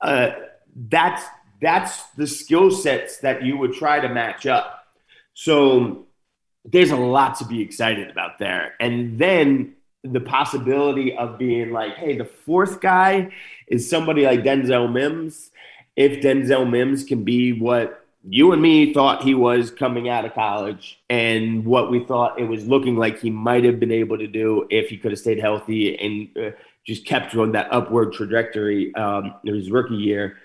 Uh, 0.00 0.30
that's 0.74 1.24
that's 1.62 2.02
the 2.16 2.26
skill 2.26 2.72
sets 2.72 3.18
that 3.18 3.44
you 3.44 3.56
would 3.56 3.74
try 3.74 4.00
to 4.00 4.08
match 4.08 4.44
up. 4.44 4.88
So 5.34 6.06
there's 6.64 6.90
a 6.90 6.96
lot 6.96 7.38
to 7.38 7.44
be 7.44 7.60
excited 7.60 8.10
about 8.10 8.38
there. 8.40 8.74
And 8.80 9.18
then 9.18 9.76
the 10.04 10.20
possibility 10.20 11.16
of 11.16 11.38
being 11.38 11.72
like, 11.72 11.96
hey, 11.96 12.16
the 12.16 12.24
fourth 12.24 12.80
guy 12.80 13.30
is 13.66 13.88
somebody 13.88 14.24
like 14.24 14.40
Denzel 14.40 14.92
Mims. 14.92 15.50
If 15.96 16.22
Denzel 16.22 16.68
Mims 16.68 17.04
can 17.04 17.24
be 17.24 17.58
what 17.58 18.04
you 18.28 18.52
and 18.52 18.60
me 18.60 18.92
thought 18.92 19.22
he 19.22 19.34
was 19.34 19.70
coming 19.70 20.08
out 20.08 20.24
of 20.24 20.34
college 20.34 21.02
and 21.08 21.64
what 21.64 21.90
we 21.90 22.04
thought 22.04 22.38
it 22.38 22.44
was 22.44 22.66
looking 22.66 22.96
like 22.96 23.18
he 23.20 23.30
might 23.30 23.64
have 23.64 23.80
been 23.80 23.92
able 23.92 24.18
to 24.18 24.26
do 24.26 24.66
if 24.70 24.88
he 24.88 24.96
could 24.96 25.12
have 25.12 25.18
stayed 25.18 25.38
healthy 25.38 25.98
and 25.98 26.44
uh, 26.44 26.56
just 26.86 27.06
kept 27.06 27.34
on 27.34 27.52
that 27.52 27.68
upward 27.70 28.12
trajectory 28.12 28.94
um, 28.94 29.34
in 29.44 29.54
his 29.54 29.70
rookie 29.70 29.94
year, 29.94 30.36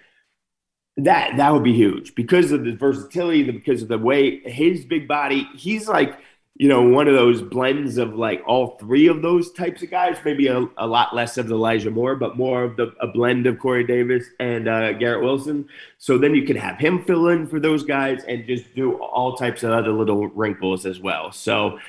that 0.98 1.36
that 1.38 1.54
would 1.54 1.64
be 1.64 1.74
huge 1.74 2.16
because 2.16 2.52
of 2.52 2.64
the 2.64 2.74
versatility, 2.74 3.44
because 3.44 3.82
of 3.82 3.88
the 3.88 3.98
way 3.98 4.40
his 4.40 4.86
big 4.86 5.06
body, 5.06 5.50
he's 5.54 5.90
like– 5.90 6.18
you 6.60 6.68
know, 6.68 6.82
one 6.82 7.08
of 7.08 7.16
those 7.16 7.42
blends 7.42 7.98
of 7.98 8.16
like 8.16 8.44
all 8.46 8.78
three 8.80 9.08
of 9.08 9.22
those 9.22 9.50
types 9.54 9.82
of 9.82 9.90
guys, 9.90 10.18
maybe 10.26 10.48
a, 10.48 10.66
a 10.78 10.86
lot 10.86 11.16
less 11.16 11.38
of 11.38 11.50
Elijah 11.50 11.90
Moore, 11.90 12.18
but 12.18 12.36
more 12.36 12.64
of 12.64 12.76
the 12.76 12.94
a 13.00 13.08
blend 13.08 13.48
of 13.48 13.58
Corey 13.58 13.86
Davis 13.86 14.26
and 14.42 14.68
uh, 14.68 14.92
Garrett 14.92 15.24
Wilson. 15.24 15.70
So 16.00 16.18
then 16.18 16.36
you 16.36 16.44
can 16.44 16.58
have 16.58 16.78
him 16.78 17.06
fill 17.06 17.30
in 17.30 17.48
for 17.48 17.62
those 17.62 17.84
guys 17.84 18.26
and 18.28 18.46
just 18.46 18.76
do 18.76 18.96
all 19.02 19.38
types 19.38 19.64
of 19.64 19.72
other 19.72 19.94
little 19.94 20.28
wrinkles 20.28 20.86
as 20.86 21.00
well. 21.00 21.32
So 21.32 21.80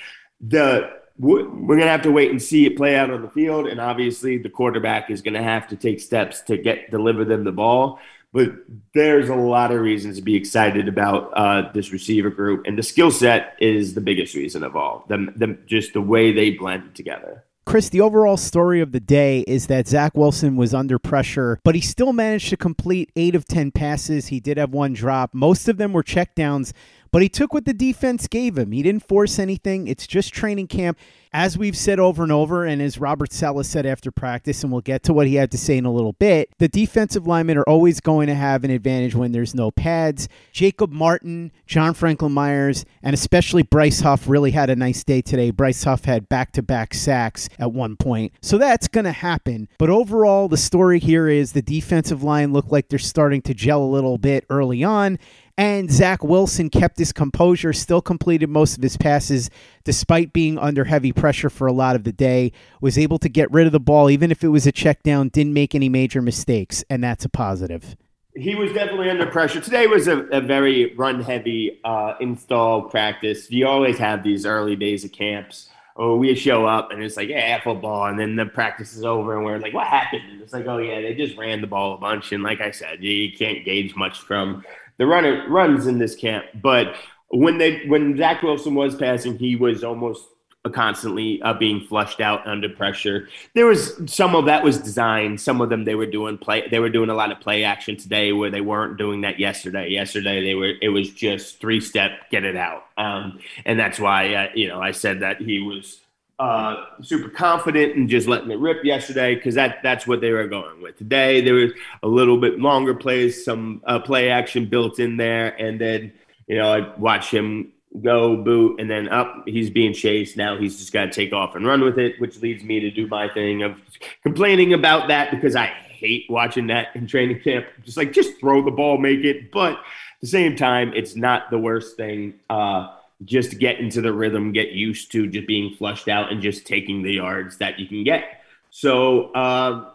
the 0.41 1.00
we're 1.19 1.43
going 1.45 1.81
to 1.81 1.89
have 1.89 2.03
to 2.03 2.12
wait 2.12 2.31
and 2.31 2.41
see 2.41 2.65
it 2.65 2.77
play 2.77 2.97
out 2.97 3.11
on 3.11 3.23
the 3.23 3.29
field, 3.29 3.67
and 3.67 3.79
obviously 3.79 4.39
the 4.39 4.49
quarterback 4.49 5.11
is 5.11 5.21
going 5.21 5.35
to 5.35 5.43
have 5.43 5.67
to 5.69 5.77
take 5.77 6.00
steps 6.00 6.43
to 6.43 6.57
get 6.57 6.93
deliver 6.93 7.25
them 7.25 7.43
the 7.43 7.53
ball. 7.53 7.99
But 8.32 8.52
there's 8.94 9.28
a 9.28 9.34
lot 9.34 9.72
of 9.72 9.80
reasons 9.80 10.16
to 10.16 10.22
be 10.22 10.37
excited 10.37 10.87
about 10.87 11.32
uh, 11.34 11.72
this 11.72 11.92
receiver 11.92 12.30
group, 12.30 12.64
and 12.66 12.78
the 12.78 12.82
skill 12.82 13.10
set 13.10 13.56
is 13.60 13.94
the 13.94 14.00
biggest 14.00 14.34
reason 14.34 14.62
of 14.62 14.76
all. 14.76 15.04
Them, 15.08 15.32
them, 15.34 15.58
just 15.66 15.94
the 15.94 16.00
way 16.00 16.32
they 16.32 16.50
blend 16.50 16.94
together. 16.94 17.44
Chris, 17.66 17.88
the 17.88 18.00
overall 18.00 18.37
story 18.37 18.80
of 18.80 18.90
the 18.90 19.00
day 19.00 19.44
is 19.46 19.66
that 19.68 19.87
Zach 19.87 20.16
Wilson 20.16 20.56
was 20.56 20.75
under 20.75 20.99
pressure, 20.99 21.60
but 21.62 21.75
he 21.75 21.80
still 21.80 22.12
managed 22.12 22.49
to 22.49 22.56
complete 22.56 23.12
eight 23.14 23.34
of 23.34 23.46
10 23.46 23.70
passes. 23.70 24.28
He 24.28 24.40
did 24.40 24.56
have 24.56 24.72
one 24.72 24.92
drop. 24.92 25.34
Most 25.34 25.68
of 25.68 25.76
them 25.76 25.92
were 25.92 26.02
checkdowns, 26.02 26.72
but 27.11 27.23
he 27.23 27.29
took 27.29 27.52
what 27.52 27.64
the 27.64 27.75
defense 27.75 28.26
gave 28.29 28.57
him. 28.57 28.73
He 28.73 28.83
didn't 28.83 29.07
force 29.07 29.38
anything. 29.38 29.87
It's 29.88 30.07
just 30.07 30.33
training 30.33 30.69
camp. 30.69 30.99
As 31.33 31.57
we've 31.57 31.76
said 31.76 32.00
over 32.00 32.25
and 32.25 32.33
over, 32.33 32.64
and 32.64 32.83
as 32.83 32.99
Robert 32.99 33.33
Saleh 33.33 33.64
said 33.64 33.87
after 33.87 34.11
practice, 34.11 34.64
and 34.64 34.73
we'll 34.73 34.81
get 34.81 35.05
to 35.05 35.12
what 35.12 35.29
he 35.29 35.37
had 35.37 35.52
to 35.52 35.59
say 35.59 35.76
in 35.76 35.85
a 35.85 35.93
little 35.93 36.14
bit, 36.14 36.50
the 36.59 36.67
defensive 36.67 37.25
linemen 37.25 37.57
are 37.57 37.69
always 37.69 38.00
going 38.00 38.26
to 38.26 38.35
have 38.35 38.64
an 38.64 38.71
advantage 38.73 39.14
when 39.14 39.31
there's 39.31 39.55
no 39.55 39.71
pads. 39.71 40.29
Jacob 40.50 40.90
Martin, 40.90 41.52
John 41.67 41.95
Franklin 41.95 42.33
Myers, 42.33 42.85
and 43.00 43.14
especially 43.14 43.62
Bryce 43.62 44.00
Huff 44.00 44.29
really 44.29 44.50
had 44.50 44.71
a 44.71 44.76
nice 44.76 45.05
day 45.05 45.23
today. 45.23 45.52
Bryce 45.52 45.85
Huff 45.85 46.05
had 46.05 46.29
back 46.29 46.50
to 46.55 46.62
back 46.62 46.95
sacks 46.95 47.49
at 47.61 47.73
one 47.73 47.95
point. 47.95 48.33
So 48.43 48.59
that's 48.59 48.88
going 48.88 49.05
to 49.05 49.12
happen. 49.12 49.69
But 49.79 49.88
overall, 49.88 50.49
the 50.49 50.57
story 50.57 50.99
here 50.99 51.29
is 51.29 51.52
the 51.52 51.62
defensive 51.62 52.25
line 52.25 52.52
looked 52.52 52.73
like 52.73 52.88
they're 52.88 52.99
starting 52.99 53.43
to 53.43 53.55
gel 53.55 53.85
a 53.85 53.87
little 53.87 54.19
bit 54.19 54.47
early 54.50 54.83
on. 54.83 55.17
And 55.61 55.90
Zach 55.90 56.25
Wilson 56.25 56.71
kept 56.71 56.99
his 56.99 57.12
composure, 57.12 57.75
still 57.75 58.00
completed 58.00 58.49
most 58.49 58.79
of 58.79 58.83
his 58.83 58.97
passes 58.97 59.50
despite 59.85 60.33
being 60.33 60.57
under 60.57 60.85
heavy 60.85 61.12
pressure 61.12 61.50
for 61.50 61.67
a 61.67 61.73
lot 61.73 61.97
of 61.97 62.05
the 62.05 62.12
day. 62.12 62.52
Was 62.81 62.97
able 62.97 63.19
to 63.19 63.29
get 63.29 63.52
rid 63.52 63.67
of 63.67 63.73
the 63.73 63.79
ball, 63.79 64.09
even 64.09 64.31
if 64.31 64.43
it 64.43 64.49
was 64.49 64.67
a 64.67 64.73
check 64.73 65.02
down, 65.02 65.29
didn't 65.29 65.52
make 65.52 65.75
any 65.75 65.90
major 65.90 66.23
mistakes, 66.23 66.83
and 66.88 67.05
that's 67.05 67.26
a 67.26 67.29
positive. 67.29 67.95
He 68.35 68.55
was 68.55 68.73
definitely 68.73 69.11
under 69.11 69.26
pressure. 69.26 69.61
Today 69.61 69.87
was 69.87 70.09
a, 70.09 70.21
a 70.29 70.40
very 70.40 70.95
run 70.95 71.21
heavy 71.21 71.79
uh, 71.85 72.14
install 72.21 72.85
practice. 72.88 73.50
You 73.50 73.67
always 73.67 73.99
have 73.99 74.23
these 74.23 74.47
early 74.47 74.76
days 74.76 75.05
of 75.05 75.12
camps 75.12 75.69
or 75.95 76.17
we 76.17 76.35
show 76.35 76.64
up 76.64 76.90
and 76.90 77.02
it's 77.02 77.19
like, 77.19 77.29
yeah, 77.29 77.61
football. 77.61 78.07
And 78.07 78.19
then 78.19 78.35
the 78.35 78.47
practice 78.47 78.97
is 78.97 79.05
over 79.05 79.37
and 79.37 79.45
we're 79.45 79.59
like, 79.59 79.75
what 79.75 79.87
happened? 79.87 80.23
And 80.31 80.40
it's 80.40 80.55
like, 80.55 80.64
oh, 80.67 80.79
yeah, 80.79 81.02
they 81.02 81.14
just 81.14 81.37
ran 81.37 81.61
the 81.61 81.67
ball 81.67 81.95
a 81.95 81.99
bunch. 81.99 82.33
And 82.33 82.43
like 82.43 82.62
I 82.62 82.71
said, 82.71 83.05
you 83.05 83.31
can't 83.37 83.62
gauge 83.64 83.95
much 83.97 84.21
from 84.21 84.64
the 85.00 85.07
runner 85.07 85.49
runs 85.49 85.87
in 85.87 85.99
this 85.99 86.14
camp. 86.14 86.45
But 86.62 86.95
when 87.28 87.57
they 87.57 87.87
when 87.87 88.19
Zach 88.19 88.42
Wilson 88.42 88.75
was 88.75 88.95
passing, 88.95 89.38
he 89.38 89.57
was 89.57 89.83
almost 89.83 90.28
constantly 90.75 91.40
uh, 91.40 91.54
being 91.54 91.80
flushed 91.80 92.21
out 92.21 92.47
under 92.47 92.69
pressure. 92.69 93.26
There 93.54 93.64
was 93.64 93.99
some 94.04 94.37
of 94.37 94.45
that 94.45 94.62
was 94.62 94.76
designed. 94.76 95.40
Some 95.40 95.62
of 95.62 95.71
them 95.71 95.87
they 95.87 95.95
were 95.95 96.04
doing 96.04 96.37
play. 96.37 96.69
They 96.69 96.80
were 96.80 96.90
doing 96.90 97.09
a 97.09 97.14
lot 97.14 97.33
of 97.33 97.40
play 97.40 97.64
action 97.64 97.97
today 97.97 98.35
where 98.35 98.50
they 98.50 98.61
weren't 98.61 98.99
doing 98.99 99.23
that 99.23 99.40
yesterday. 99.40 99.88
Yesterday 99.88 100.45
they 100.45 100.54
were. 100.54 100.75
It 100.83 100.90
was 100.90 101.09
just 101.09 101.61
three 101.61 101.80
step, 101.80 102.28
get 102.30 102.45
it 102.45 102.57
out, 102.57 102.85
um, 102.99 103.40
and 103.64 103.80
that's 103.80 103.99
why 103.99 104.35
uh, 104.35 104.49
you 104.54 104.69
know 104.69 104.83
I 104.83 104.90
said 104.90 105.21
that 105.21 105.40
he 105.40 105.62
was. 105.62 105.99
Uh, 106.40 106.87
super 107.02 107.28
confident 107.28 107.97
and 107.97 108.09
just 108.09 108.26
letting 108.26 108.50
it 108.50 108.59
rip 108.59 108.82
yesterday 108.82 109.35
because 109.35 109.54
that 109.54 109.76
that's 109.82 110.06
what 110.06 110.23
they 110.23 110.30
were 110.30 110.47
going 110.47 110.80
with. 110.80 110.97
Today 110.97 111.42
there 111.42 111.52
was 111.52 111.70
a 112.02 112.09
little 112.09 112.38
bit 112.38 112.59
longer 112.59 112.94
plays, 112.94 113.44
some 113.44 113.82
uh, 113.85 113.99
play 113.99 114.30
action 114.30 114.64
built 114.64 114.99
in 114.99 115.18
there, 115.18 115.49
and 115.61 115.78
then 115.78 116.11
you 116.47 116.56
know 116.56 116.73
I 116.73 116.97
watch 116.97 117.30
him 117.30 117.73
go 118.02 118.38
boot 118.38 118.80
and 118.80 118.90
then 118.90 119.06
up 119.11 119.42
he's 119.47 119.68
being 119.68 119.92
chased. 119.92 120.38
Now 120.38 120.56
he's 120.56 120.78
just 120.78 120.94
got 120.94 121.04
to 121.04 121.11
take 121.11 121.35
off 121.35 121.56
and 121.56 121.66
run 121.66 121.82
with 121.82 121.99
it 121.99 122.18
which 122.23 122.40
leads 122.40 122.64
me 122.64 122.80
to 122.80 122.90
do 122.90 123.06
my 123.06 123.28
thing 123.28 123.62
of 123.62 123.76
complaining 124.23 124.73
about 124.73 125.09
that 125.09 125.30
because 125.30 125.54
i 125.54 125.66
hate 125.66 126.25
watching 126.30 126.68
that 126.68 126.88
in 126.94 127.06
training 127.06 127.40
camp. 127.42 127.66
Just 127.85 127.99
like 127.99 128.12
just 128.12 128.40
throw 128.40 128.64
the 128.64 128.70
ball 128.70 128.97
make 128.97 129.25
it. 129.25 129.52
But 129.52 129.73
at 129.75 129.78
the 130.23 130.26
same 130.26 130.56
time 130.56 130.94
it's 130.94 131.14
not 131.16 131.50
the 131.50 131.59
worst 131.59 131.99
thing 131.99 132.40
uh 132.49 132.97
just 133.25 133.59
get 133.59 133.79
into 133.79 134.00
the 134.00 134.12
rhythm 134.12 134.53
get 134.53 134.73
used 134.73 135.12
to 135.12 135.27
just 135.27 135.47
being 135.47 135.75
flushed 135.75 136.09
out 136.09 136.33
and 136.33 136.41
just 136.41 136.67
taking 136.67 137.03
the 137.03 137.15
yards 137.15 137.59
that 137.59 137.79
you 137.79 137.87
can 137.87 138.05
get 138.05 138.43
so 138.71 139.33
uh 139.33 139.91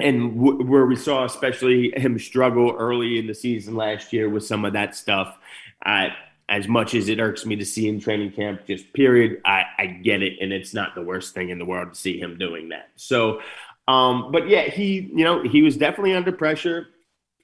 and 0.00 0.34
w- 0.40 0.64
where 0.66 0.86
we 0.86 0.96
saw 0.96 1.24
especially 1.24 1.92
him 1.96 2.18
struggle 2.18 2.74
early 2.78 3.18
in 3.18 3.26
the 3.26 3.34
season 3.34 3.74
last 3.74 4.12
year 4.12 4.28
with 4.28 4.44
some 4.44 4.64
of 4.64 4.72
that 4.72 4.94
stuff 4.94 5.38
uh, 5.84 6.08
as 6.48 6.68
much 6.68 6.94
as 6.94 7.08
it 7.08 7.20
irks 7.20 7.46
me 7.46 7.56
to 7.56 7.64
see 7.64 7.88
in 7.88 8.00
training 8.00 8.32
camp, 8.32 8.66
just 8.66 8.92
period, 8.92 9.40
I, 9.44 9.64
I 9.78 9.86
get 9.86 10.22
it. 10.22 10.34
And 10.40 10.52
it's 10.52 10.74
not 10.74 10.94
the 10.94 11.02
worst 11.02 11.34
thing 11.34 11.48
in 11.48 11.58
the 11.58 11.64
world 11.64 11.94
to 11.94 11.98
see 11.98 12.18
him 12.18 12.38
doing 12.38 12.68
that. 12.68 12.90
So, 12.96 13.40
um, 13.88 14.30
but 14.30 14.48
yeah, 14.48 14.62
he, 14.62 15.10
you 15.14 15.24
know, 15.24 15.42
he 15.42 15.62
was 15.62 15.76
definitely 15.76 16.14
under 16.14 16.32
pressure. 16.32 16.88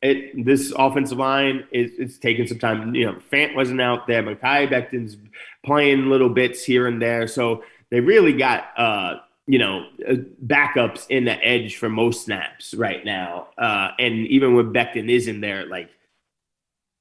It, 0.03 0.45
this 0.47 0.73
offensive 0.77 1.19
line 1.19 1.65
is 1.73 1.93
it's 1.99 2.19
taking 2.19 2.47
some 2.47 2.59
time. 2.59 2.95
You 2.95 3.07
know, 3.07 3.19
Fant 3.31 3.55
wasn't 3.55 3.81
out 3.81 4.07
there. 4.07 4.23
Mekhi 4.23 4.71
Becton's 4.71 5.17
playing 5.65 6.09
little 6.09 6.31
bits 6.31 6.65
here 6.65 6.87
and 6.87 7.03
there. 7.03 7.27
So 7.27 7.65
they 7.91 8.01
really 8.01 8.33
got, 8.33 8.69
uh, 8.79 9.17
you 9.47 9.59
know, 9.59 9.87
uh, 10.09 10.15
backups 10.47 11.07
in 11.11 11.25
the 11.25 11.45
edge 11.45 11.77
for 11.77 11.91
most 11.91 12.25
snaps 12.25 12.73
right 12.73 13.05
now. 13.05 13.49
Uh, 13.59 13.91
and 13.99 14.27
even 14.29 14.55
when 14.55 14.73
Becton 14.73 15.11
is 15.11 15.29
in 15.29 15.43
there, 15.43 15.67
like 15.67 15.91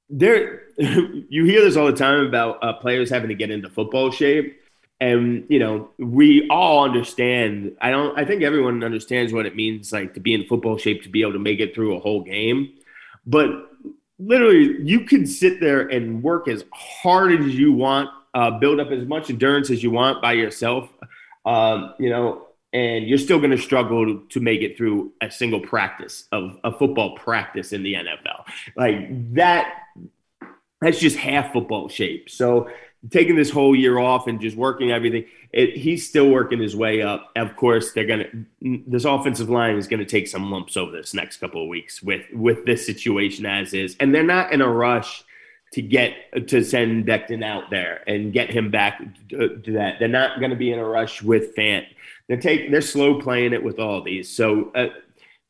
there 0.10 0.64
you 0.78 1.46
hear 1.46 1.62
this 1.62 1.78
all 1.78 1.86
the 1.86 1.94
time 1.94 2.26
about 2.26 2.64
uh, 2.64 2.74
players 2.74 3.10
having 3.10 3.30
to 3.30 3.36
get 3.36 3.52
into 3.52 3.70
football 3.70 4.12
shape 4.12 4.60
and 5.00 5.46
you 5.50 5.60
know 5.60 5.90
we 5.98 6.48
all 6.50 6.84
understand 6.84 7.76
i 7.82 7.90
don't 7.92 8.18
i 8.18 8.26
think 8.26 8.42
everyone 8.42 8.84
understands 8.84 9.32
what 9.32 9.46
it 9.46 9.56
means 9.56 9.94
like 9.94 10.14
to 10.14 10.20
be 10.20 10.34
in 10.34 10.46
football 10.46 10.78
shape 10.78 11.04
to 11.04 11.10
be 11.10 11.22
able 11.22 11.34
to 11.34 11.40
make 11.40 11.60
it 11.60 11.74
through 11.76 11.96
a 11.96 12.00
whole 12.00 12.22
game 12.22 12.74
but 13.26 13.50
literally 14.18 14.82
you 14.82 15.02
can 15.02 15.26
sit 15.26 15.60
there 15.60 15.88
and 15.88 16.22
work 16.24 16.48
as 16.48 16.66
hard 16.74 17.32
as 17.32 17.56
you 17.56 17.72
want 17.74 18.10
uh, 18.34 18.52
build 18.52 18.80
up 18.80 18.92
as 18.92 19.08
much 19.08 19.30
endurance 19.30 19.70
as 19.70 19.82
you 19.82 19.92
want 19.92 20.22
by 20.22 20.34
yourself 20.34 20.90
um, 21.46 21.94
you 22.00 22.10
know 22.10 22.46
and 22.74 23.08
you're 23.08 23.18
still 23.18 23.40
going 23.40 23.52
to 23.52 23.58
struggle 23.58 24.22
to 24.30 24.40
make 24.40 24.62
it 24.62 24.78
through 24.78 25.12
a 25.22 25.32
single 25.32 25.60
practice 25.60 26.26
of 26.32 26.58
a 26.64 26.72
football 26.72 27.16
practice 27.18 27.74
in 27.74 27.82
the 27.82 27.96
NFL. 27.96 28.46
Like 28.76 29.34
that, 29.34 29.74
that's 30.80 31.00
just 31.00 31.18
half 31.18 31.52
football 31.52 31.90
shape. 31.90 32.30
So 32.30 32.70
taking 33.10 33.36
this 33.36 33.50
whole 33.50 33.76
year 33.76 33.98
off 33.98 34.28
and 34.28 34.42
just 34.42 34.58
working 34.58 34.92
everything, 34.92 35.26
it, 35.52 35.78
he's 35.78 36.08
still 36.08 36.30
working 36.30 36.60
his 36.60 36.76
way 36.76 37.02
up. 37.02 37.32
Of 37.36 37.56
course, 37.56 37.94
they're 37.94 38.06
to 38.62 38.82
this 38.88 39.06
offensive 39.06 39.50
line 39.50 39.76
is 39.76 39.88
to 40.00 40.06
take 40.06 40.28
some 40.28 40.52
lumps 40.52 40.78
over 40.78 40.92
this 40.92 41.14
next 41.14 41.38
couple 41.38 41.64
of 41.64 41.70
weeks 41.70 42.04
with 42.04 42.26
with 42.34 42.66
this 42.66 42.86
situation 42.86 43.46
as 43.46 43.74
is, 43.74 43.96
and 44.00 44.14
they're 44.14 44.24
not 44.24 44.52
in 44.52 44.62
a 44.62 44.70
rush 44.70 45.24
to 45.72 45.82
get 45.84 46.48
to 46.48 46.64
send 46.64 47.06
Becton 47.06 47.44
out 47.44 47.70
there 47.70 48.04
and 48.08 48.34
get 48.34 48.50
him 48.50 48.72
back 48.72 49.00
to, 49.30 49.62
that. 49.68 50.00
They're 50.00 50.08
not 50.08 50.40
to 50.50 50.56
be 50.56 50.72
in 50.72 50.80
a 50.80 50.86
rush 50.86 51.22
with 51.22 51.56
Fant 51.56 51.86
they're 52.30 52.38
take 52.38 52.72
they're 52.72 52.82
slow 52.82 53.20
playing 53.20 53.54
it 53.54 53.64
with 53.64 53.80
all 53.80 54.02
these. 54.02 54.30
So 54.30 54.72
uh, 54.76 54.88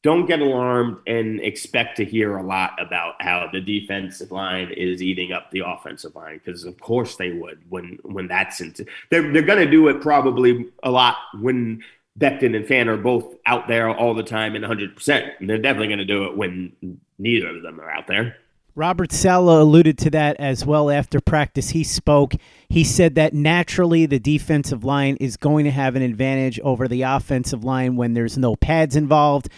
don't 0.01 0.27
get 0.27 0.39
alarmed 0.39 0.97
and 1.07 1.41
expect 1.41 1.97
to 1.97 2.05
hear 2.05 2.37
a 2.37 2.43
lot 2.43 2.81
about 2.81 3.15
how 3.19 3.49
the 3.51 3.59
defensive 3.59 4.31
line 4.31 4.71
is 4.71 5.01
eating 5.01 5.33
up 5.33 5.51
the 5.51 5.61
offensive 5.65 6.15
line 6.15 6.39
because 6.43 6.63
of 6.63 6.79
course 6.79 7.17
they 7.17 7.31
would 7.31 7.59
when 7.69 7.99
when 8.03 8.27
that's 8.27 8.61
into 8.61 8.85
they're 9.09 9.31
they're 9.33 9.41
going 9.41 9.59
to 9.59 9.69
do 9.69 9.87
it 9.89 10.01
probably 10.01 10.65
a 10.83 10.89
lot 10.89 11.17
when 11.41 11.83
Becton 12.19 12.55
and 12.55 12.65
Fant 12.65 12.87
are 12.87 12.97
both 12.97 13.35
out 13.45 13.67
there 13.67 13.89
all 13.89 14.13
the 14.13 14.23
time 14.23 14.55
and 14.55 14.65
100%. 14.65 15.31
And 15.39 15.49
they're 15.49 15.57
definitely 15.57 15.87
going 15.87 15.99
to 15.99 16.05
do 16.05 16.25
it 16.25 16.35
when 16.35 16.73
neither 17.17 17.55
of 17.55 17.61
them 17.63 17.79
are 17.79 17.89
out 17.89 18.07
there. 18.07 18.35
Robert 18.75 19.11
Saleh 19.11 19.61
alluded 19.61 19.97
to 19.99 20.09
that 20.11 20.37
as 20.37 20.65
well 20.65 20.89
after 20.89 21.19
practice. 21.19 21.69
He 21.71 21.83
spoke. 21.83 22.35
He 22.69 22.83
said 22.83 23.15
that 23.15 23.33
naturally 23.33 24.05
the 24.05 24.19
defensive 24.19 24.83
line 24.83 25.17
is 25.17 25.37
going 25.37 25.65
to 25.65 25.71
have 25.71 25.95
an 25.95 26.01
advantage 26.01 26.59
over 26.61 26.87
the 26.87 27.01
offensive 27.01 27.63
line 27.63 27.95
when 27.95 28.13
there's 28.13 28.37
no 28.37 28.55
pads 28.55 28.95
involved. 28.95 29.49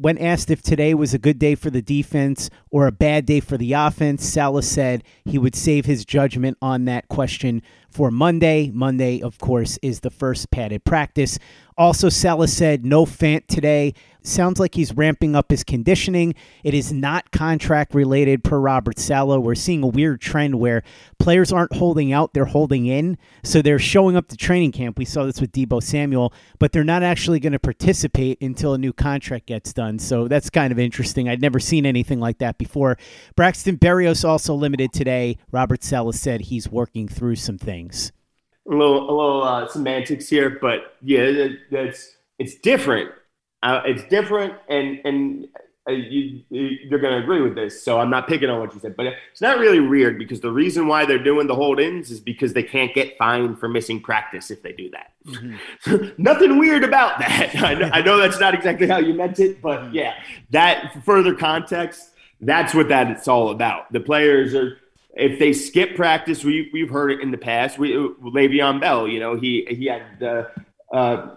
When 0.00 0.16
asked 0.16 0.50
if 0.50 0.62
today 0.62 0.94
was 0.94 1.12
a 1.12 1.18
good 1.18 1.38
day 1.38 1.54
for 1.54 1.68
the 1.68 1.82
defense 1.82 2.48
or 2.70 2.86
a 2.86 2.90
bad 2.92 3.26
day 3.26 3.40
for 3.40 3.58
the 3.58 3.74
offense, 3.74 4.24
Saleh 4.24 4.64
said 4.64 5.04
he 5.26 5.36
would 5.36 5.54
save 5.54 5.84
his 5.84 6.06
judgment 6.06 6.56
on 6.62 6.86
that 6.86 7.08
question 7.08 7.60
for 7.90 8.10
Monday. 8.10 8.70
Monday, 8.72 9.20
of 9.20 9.36
course, 9.36 9.78
is 9.82 10.00
the 10.00 10.08
first 10.08 10.50
padded 10.50 10.86
practice. 10.86 11.38
Also, 11.76 12.08
Saleh 12.08 12.48
said 12.48 12.82
no 12.82 13.04
Fant 13.04 13.46
today 13.46 13.92
Sounds 14.22 14.60
like 14.60 14.74
he's 14.74 14.92
ramping 14.92 15.34
up 15.34 15.50
his 15.50 15.64
conditioning. 15.64 16.34
It 16.62 16.74
is 16.74 16.92
not 16.92 17.30
contract 17.30 17.94
related 17.94 18.44
per 18.44 18.58
Robert 18.58 18.98
Saleh. 18.98 19.40
We're 19.40 19.54
seeing 19.54 19.82
a 19.82 19.86
weird 19.86 20.20
trend 20.20 20.56
where 20.56 20.82
players 21.18 21.52
aren't 21.52 21.74
holding 21.74 22.12
out, 22.12 22.34
they're 22.34 22.44
holding 22.44 22.86
in. 22.86 23.16
So 23.42 23.62
they're 23.62 23.78
showing 23.78 24.16
up 24.16 24.28
to 24.28 24.36
training 24.36 24.72
camp. 24.72 24.98
We 24.98 25.04
saw 25.04 25.24
this 25.24 25.40
with 25.40 25.52
Deebo 25.52 25.82
Samuel, 25.82 26.32
but 26.58 26.72
they're 26.72 26.84
not 26.84 27.02
actually 27.02 27.40
going 27.40 27.52
to 27.52 27.58
participate 27.58 28.40
until 28.42 28.74
a 28.74 28.78
new 28.78 28.92
contract 28.92 29.46
gets 29.46 29.72
done. 29.72 29.98
So 29.98 30.28
that's 30.28 30.50
kind 30.50 30.72
of 30.72 30.78
interesting. 30.78 31.28
I'd 31.28 31.40
never 31.40 31.58
seen 31.58 31.86
anything 31.86 32.20
like 32.20 32.38
that 32.38 32.58
before. 32.58 32.98
Braxton 33.36 33.78
Berrios 33.78 34.28
also 34.28 34.54
limited 34.54 34.92
today. 34.92 35.38
Robert 35.50 35.82
Saleh 35.82 36.14
said 36.14 36.42
he's 36.42 36.68
working 36.68 37.08
through 37.08 37.36
some 37.36 37.58
things. 37.58 38.12
A 38.66 38.70
little, 38.70 39.04
a 39.04 39.12
little 39.12 39.42
uh, 39.42 39.66
semantics 39.66 40.28
here, 40.28 40.58
but 40.60 40.96
yeah, 41.02 41.48
that's 41.70 42.16
it's 42.38 42.54
different 42.56 43.10
uh, 43.62 43.82
it's 43.84 44.02
different, 44.04 44.54
and 44.68 45.00
and 45.04 45.48
uh, 45.88 45.92
you, 45.92 46.42
you're 46.50 47.00
going 47.00 47.14
to 47.14 47.22
agree 47.22 47.40
with 47.40 47.54
this. 47.54 47.82
So 47.82 47.98
I'm 47.98 48.10
not 48.10 48.28
picking 48.28 48.50
on 48.50 48.60
what 48.60 48.74
you 48.74 48.80
said, 48.80 48.96
but 48.96 49.06
it's 49.06 49.40
not 49.40 49.58
really 49.58 49.80
weird 49.80 50.18
because 50.18 50.40
the 50.40 50.50
reason 50.50 50.86
why 50.86 51.06
they're 51.06 51.22
doing 51.22 51.46
the 51.46 51.54
hold 51.54 51.80
ins 51.80 52.10
is 52.10 52.20
because 52.20 52.52
they 52.52 52.62
can't 52.62 52.94
get 52.94 53.16
fined 53.16 53.58
for 53.58 53.68
missing 53.68 54.00
practice 54.00 54.50
if 54.50 54.62
they 54.62 54.72
do 54.72 54.90
that. 54.90 55.12
Mm-hmm. 55.26 56.08
Nothing 56.22 56.58
weird 56.58 56.84
about 56.84 57.18
that. 57.18 57.56
I 57.62 57.74
know, 57.74 57.90
I 57.92 58.02
know 58.02 58.18
that's 58.18 58.38
not 58.38 58.54
exactly 58.54 58.88
how 58.88 58.98
you 58.98 59.14
meant 59.14 59.40
it, 59.40 59.62
but 59.62 59.80
mm-hmm. 59.80 59.94
yeah, 59.94 60.14
that 60.50 61.02
further 61.04 61.34
context, 61.34 62.10
that's 62.40 62.74
what 62.74 62.88
that 62.88 63.10
it's 63.10 63.28
all 63.28 63.50
about. 63.50 63.92
The 63.92 64.00
players 64.00 64.54
are 64.54 64.78
if 65.14 65.38
they 65.38 65.52
skip 65.52 65.96
practice, 65.96 66.44
we, 66.44 66.70
we've 66.72 66.90
heard 66.90 67.10
it 67.10 67.20
in 67.20 67.30
the 67.30 67.38
past. 67.38 67.78
We 67.78 67.92
Le'Veon 67.92 68.80
Bell, 68.80 69.08
you 69.08 69.18
know, 69.18 69.36
he 69.36 69.66
he 69.68 69.86
had 69.86 70.02
the 70.18 70.50
uh, 70.90 71.36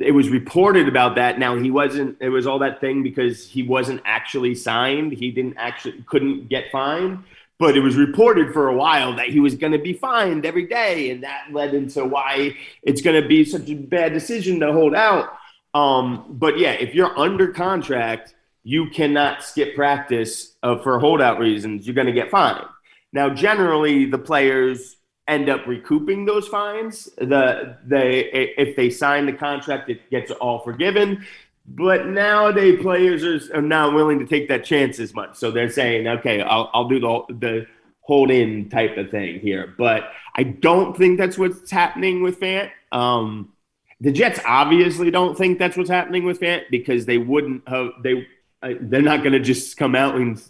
it 0.00 0.12
was 0.12 0.28
reported 0.28 0.88
about 0.88 1.14
that. 1.14 1.38
Now 1.38 1.56
he 1.56 1.70
wasn't. 1.70 2.16
It 2.20 2.30
was 2.30 2.46
all 2.46 2.58
that 2.58 2.80
thing 2.80 3.02
because 3.02 3.48
he 3.48 3.62
wasn't 3.62 4.02
actually 4.04 4.54
signed. 4.54 5.12
He 5.12 5.30
didn't 5.30 5.56
actually 5.56 6.04
couldn't 6.06 6.48
get 6.48 6.64
fined. 6.72 7.22
But 7.56 7.76
it 7.76 7.80
was 7.80 7.94
reported 7.94 8.52
for 8.52 8.66
a 8.66 8.74
while 8.74 9.14
that 9.14 9.28
he 9.28 9.38
was 9.38 9.54
going 9.54 9.72
to 9.72 9.78
be 9.78 9.92
fined 9.92 10.44
every 10.44 10.66
day, 10.66 11.10
and 11.10 11.22
that 11.22 11.52
led 11.52 11.72
into 11.72 12.04
why 12.04 12.56
it's 12.82 13.00
going 13.00 13.20
to 13.22 13.28
be 13.28 13.44
such 13.44 13.68
a 13.68 13.74
bad 13.74 14.12
decision 14.12 14.58
to 14.60 14.72
hold 14.72 14.94
out. 14.94 15.28
Um, 15.72 16.26
but 16.30 16.58
yeah, 16.58 16.72
if 16.72 16.96
you're 16.96 17.16
under 17.16 17.52
contract, 17.52 18.34
you 18.64 18.90
cannot 18.90 19.44
skip 19.44 19.76
practice 19.76 20.56
uh, 20.64 20.78
for 20.78 20.98
holdout 20.98 21.38
reasons. 21.38 21.86
You're 21.86 21.94
going 21.94 22.08
to 22.08 22.12
get 22.12 22.30
fined. 22.30 22.64
Now, 23.12 23.30
generally, 23.30 24.06
the 24.06 24.18
players 24.18 24.96
end 25.26 25.48
up 25.48 25.66
recouping 25.66 26.24
those 26.24 26.48
fines. 26.48 27.08
The 27.16 27.76
they 27.84 28.24
if 28.56 28.76
they 28.76 28.90
sign 28.90 29.26
the 29.26 29.32
contract, 29.32 29.90
it 29.90 30.08
gets 30.10 30.30
all 30.30 30.60
forgiven. 30.60 31.24
But 31.66 32.08
nowadays, 32.08 32.80
players 32.82 33.50
are, 33.50 33.62
not 33.62 33.94
willing 33.94 34.18
to 34.18 34.26
take 34.26 34.48
that 34.48 34.64
chance 34.64 35.00
as 35.00 35.14
much. 35.14 35.36
So 35.36 35.50
they're 35.50 35.70
saying, 35.70 36.06
okay, 36.06 36.42
I'll, 36.42 36.70
I'll 36.74 36.88
do 36.88 37.00
the 37.00 37.22
the 37.40 37.66
hold 38.02 38.30
in 38.30 38.68
type 38.68 38.98
of 38.98 39.10
thing 39.10 39.40
here. 39.40 39.74
But 39.78 40.10
I 40.36 40.42
don't 40.42 40.94
think 40.94 41.18
that's 41.18 41.38
what's 41.38 41.70
happening 41.70 42.22
with 42.22 42.38
Fant. 42.38 42.70
Um, 42.92 43.52
the 44.00 44.12
Jets 44.12 44.40
obviously 44.46 45.10
don't 45.10 45.38
think 45.38 45.58
that's 45.58 45.76
what's 45.76 45.88
happening 45.88 46.24
with 46.24 46.40
Fant 46.40 46.64
because 46.70 47.06
they 47.06 47.16
wouldn't 47.16 47.66
have 47.66 47.90
they 48.02 48.26
uh, 48.62 48.74
they're 48.80 49.00
not 49.00 49.20
going 49.20 49.32
to 49.32 49.40
just 49.40 49.78
come 49.78 49.94
out 49.94 50.16
and 50.16 50.42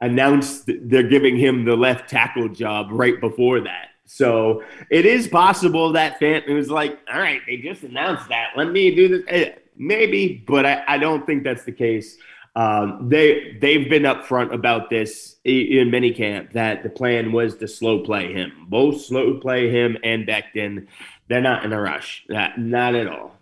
announce 0.00 0.64
they're 0.66 1.08
giving 1.08 1.36
him 1.36 1.64
the 1.64 1.76
left 1.76 2.10
tackle 2.10 2.48
job 2.48 2.88
right 2.90 3.20
before 3.20 3.60
that. 3.60 3.88
So 4.08 4.62
it 4.90 5.04
is 5.04 5.28
possible 5.28 5.92
that 5.92 6.18
Fant 6.18 6.48
was 6.48 6.70
like, 6.70 6.98
all 7.12 7.20
right, 7.20 7.42
they 7.46 7.58
just 7.58 7.82
announced 7.82 8.28
that. 8.30 8.52
Let 8.56 8.70
me 8.70 8.94
do 8.94 9.08
this. 9.08 9.22
Eh, 9.28 9.52
maybe, 9.76 10.42
but 10.46 10.64
I, 10.64 10.82
I 10.88 10.98
don't 10.98 11.26
think 11.26 11.44
that's 11.44 11.64
the 11.64 11.72
case. 11.72 12.16
Um, 12.56 13.08
they 13.08 13.56
they've 13.60 13.88
been 13.88 14.04
upfront 14.04 14.52
about 14.52 14.88
this 14.88 15.36
in 15.44 15.90
minicamp 15.90 16.52
that 16.52 16.82
the 16.82 16.88
plan 16.88 17.32
was 17.32 17.56
to 17.58 17.68
slow 17.68 18.00
play 18.00 18.32
him, 18.32 18.66
both 18.68 19.02
slow 19.02 19.38
play 19.38 19.70
him 19.70 19.98
and 20.02 20.26
Becton. 20.26 20.86
They're 21.28 21.42
not 21.42 21.64
in 21.64 21.72
a 21.74 21.80
rush, 21.80 22.24
not, 22.28 22.58
not 22.58 22.94
at 22.94 23.06
all. 23.06 23.37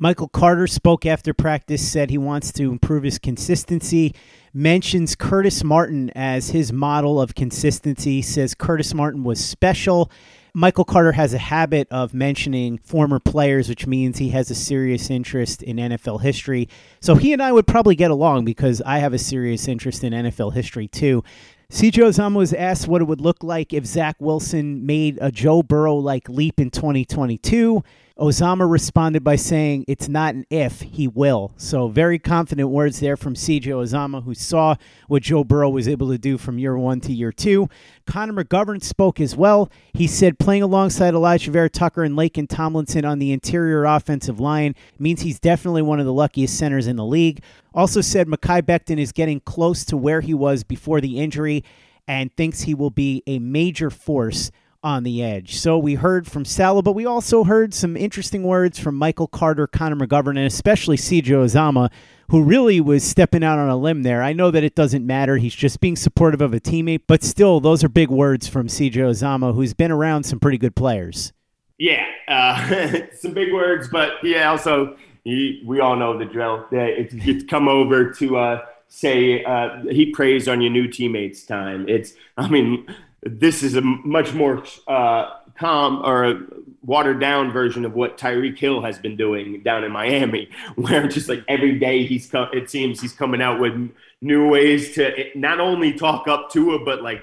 Michael 0.00 0.28
Carter 0.28 0.66
spoke 0.66 1.06
after 1.06 1.32
practice, 1.32 1.86
said 1.86 2.10
he 2.10 2.18
wants 2.18 2.50
to 2.52 2.70
improve 2.70 3.04
his 3.04 3.18
consistency, 3.18 4.14
mentions 4.52 5.14
Curtis 5.14 5.62
Martin 5.62 6.10
as 6.16 6.50
his 6.50 6.72
model 6.72 7.20
of 7.20 7.36
consistency, 7.36 8.22
says 8.22 8.56
Curtis 8.56 8.94
Martin 8.94 9.22
was 9.22 9.44
special 9.44 10.10
Michael 10.54 10.84
Carter 10.84 11.12
has 11.12 11.32
a 11.32 11.38
habit 11.38 11.86
of 11.90 12.12
mentioning 12.12 12.78
former 12.78 13.20
players, 13.20 13.68
which 13.68 13.86
means 13.86 14.18
he 14.18 14.30
has 14.30 14.50
a 14.50 14.54
serious 14.54 15.10
interest 15.10 15.62
in 15.62 15.76
NFL 15.76 16.22
history. 16.22 16.68
So 17.00 17.14
he 17.14 17.32
and 17.32 17.42
I 17.42 17.52
would 17.52 17.66
probably 17.66 17.94
get 17.94 18.10
along 18.10 18.44
because 18.44 18.82
I 18.82 18.98
have 18.98 19.12
a 19.12 19.18
serious 19.18 19.68
interest 19.68 20.02
in 20.02 20.12
NFL 20.12 20.54
history 20.54 20.88
too. 20.88 21.22
CJ 21.70 22.02
Uzomah 22.02 22.36
was 22.36 22.52
asked 22.52 22.88
what 22.88 23.00
it 23.00 23.04
would 23.04 23.20
look 23.20 23.44
like 23.44 23.72
if 23.72 23.86
Zach 23.86 24.16
Wilson 24.18 24.84
made 24.84 25.18
a 25.20 25.30
Joe 25.30 25.62
Burrow 25.62 25.96
like 25.96 26.28
leap 26.28 26.58
in 26.58 26.70
2022. 26.70 27.84
Uzomah 28.20 28.70
responded 28.70 29.24
by 29.24 29.36
saying, 29.36 29.86
It's 29.88 30.06
not 30.06 30.34
an 30.34 30.44
if, 30.50 30.82
he 30.82 31.08
will. 31.08 31.52
So, 31.56 31.88
very 31.88 32.18
confident 32.18 32.68
words 32.68 33.00
there 33.00 33.16
from 33.16 33.32
CJ 33.32 33.62
Uzomah, 33.62 34.24
who 34.24 34.34
saw 34.34 34.74
what 35.08 35.22
Joe 35.22 35.42
Burrow 35.42 35.70
was 35.70 35.88
able 35.88 36.10
to 36.10 36.18
do 36.18 36.36
from 36.36 36.58
year 36.58 36.76
one 36.76 37.00
to 37.00 37.14
year 37.14 37.32
two. 37.32 37.70
Connor 38.06 38.44
McGovern 38.44 38.82
spoke 38.82 39.20
as 39.20 39.36
well. 39.36 39.70
He 39.94 40.06
said, 40.06 40.38
Playing 40.38 40.62
alongside 40.62 41.14
Alijah 41.14 41.48
Vera-Tucker 41.48 42.04
and 42.04 42.14
Laken 42.14 42.46
Tomlinson 42.46 43.06
on 43.06 43.20
the 43.20 43.32
interior 43.32 43.84
offensive 43.84 44.38
line 44.38 44.74
means 44.98 45.22
he's 45.22 45.40
definitely 45.40 45.82
one 45.82 45.98
of 45.98 46.04
the 46.04 46.12
luckiest 46.12 46.58
centers 46.58 46.86
in 46.86 46.96
the 46.96 47.06
league. 47.06 47.42
Also 47.72 48.02
said, 48.02 48.28
Mekhi 48.28 48.60
Becton 48.60 49.00
is 49.00 49.12
getting 49.12 49.40
close 49.40 49.82
to 49.86 49.96
where 49.96 50.20
he 50.20 50.34
was 50.34 50.62
before 50.62 51.00
the 51.00 51.18
injury 51.18 51.64
and 52.06 52.36
thinks 52.36 52.62
he 52.62 52.74
will 52.74 52.90
be 52.90 53.22
a 53.26 53.38
major 53.38 53.88
force 53.88 54.50
on 54.82 55.02
the 55.02 55.22
edge. 55.22 55.56
So 55.56 55.78
we 55.78 55.94
heard 55.94 56.26
from 56.26 56.44
Saleh, 56.44 56.84
but 56.84 56.94
we 56.94 57.04
also 57.04 57.44
heard 57.44 57.74
some 57.74 57.96
interesting 57.96 58.42
words 58.42 58.78
from 58.78 58.94
Michael 58.94 59.26
Carter, 59.26 59.66
Connor 59.66 59.96
McGovern, 59.96 60.36
and 60.36 60.46
especially 60.46 60.96
CJ 60.96 61.24
Uzomah, 61.24 61.90
who 62.28 62.42
really 62.42 62.80
was 62.80 63.04
stepping 63.04 63.44
out 63.44 63.58
on 63.58 63.68
a 63.68 63.76
limb 63.76 64.02
there. 64.02 64.22
I 64.22 64.32
know 64.32 64.50
that 64.50 64.64
it 64.64 64.74
doesn't 64.74 65.06
matter. 65.06 65.36
He's 65.36 65.54
just 65.54 65.80
being 65.80 65.96
supportive 65.96 66.40
of 66.40 66.54
a 66.54 66.60
teammate, 66.60 67.02
but 67.06 67.22
still, 67.22 67.60
those 67.60 67.84
are 67.84 67.88
big 67.88 68.08
words 68.08 68.48
from 68.48 68.68
CJ 68.68 68.92
Uzomah, 68.92 69.54
who's 69.54 69.74
been 69.74 69.90
around 69.90 70.24
some 70.24 70.40
pretty 70.40 70.58
good 70.58 70.74
players. 70.74 71.32
Yeah, 71.76 72.06
uh, 72.28 73.00
some 73.18 73.32
big 73.32 73.52
words, 73.52 73.88
but 73.88 74.12
yeah, 74.22 74.50
also, 74.50 74.96
he, 75.24 75.62
we 75.66 75.80
all 75.80 75.96
know 75.96 76.18
the 76.18 76.24
drill. 76.24 76.66
It's, 76.70 77.14
it's 77.16 77.44
come 77.44 77.68
over 77.68 78.12
to 78.12 78.36
uh, 78.36 78.64
say 78.88 79.44
uh, 79.44 79.82
he 79.90 80.10
prays 80.12 80.48
on 80.48 80.60
your 80.60 80.70
new 80.70 80.88
teammates' 80.88 81.44
time. 81.44 81.88
It's, 81.88 82.12
I 82.36 82.48
mean, 82.48 82.86
this 83.22 83.62
is 83.62 83.76
a 83.76 83.80
much 83.80 84.32
more 84.32 84.64
uh, 84.88 85.30
calm 85.58 86.02
or 86.04 86.40
watered 86.82 87.20
down 87.20 87.52
version 87.52 87.84
of 87.84 87.94
what 87.94 88.16
Tyreek 88.16 88.58
Hill 88.58 88.80
has 88.82 88.98
been 88.98 89.16
doing 89.16 89.62
down 89.62 89.84
in 89.84 89.92
Miami, 89.92 90.48
where 90.76 91.06
just 91.06 91.28
like 91.28 91.44
every 91.48 91.78
day 91.78 92.04
he's 92.06 92.26
come, 92.26 92.48
it 92.52 92.70
seems 92.70 93.00
he's 93.00 93.12
coming 93.12 93.42
out 93.42 93.60
with 93.60 93.90
new 94.20 94.48
ways 94.48 94.94
to 94.94 95.30
not 95.34 95.60
only 95.60 95.92
talk 95.92 96.28
up 96.28 96.50
to 96.52 96.74
it, 96.74 96.84
but 96.84 97.02
like 97.02 97.22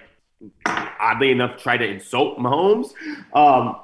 oddly 0.66 1.32
enough, 1.32 1.62
try 1.62 1.78
to 1.78 1.88
insult 1.88 2.38
Mahomes. 2.38 2.94
Um, 3.34 3.78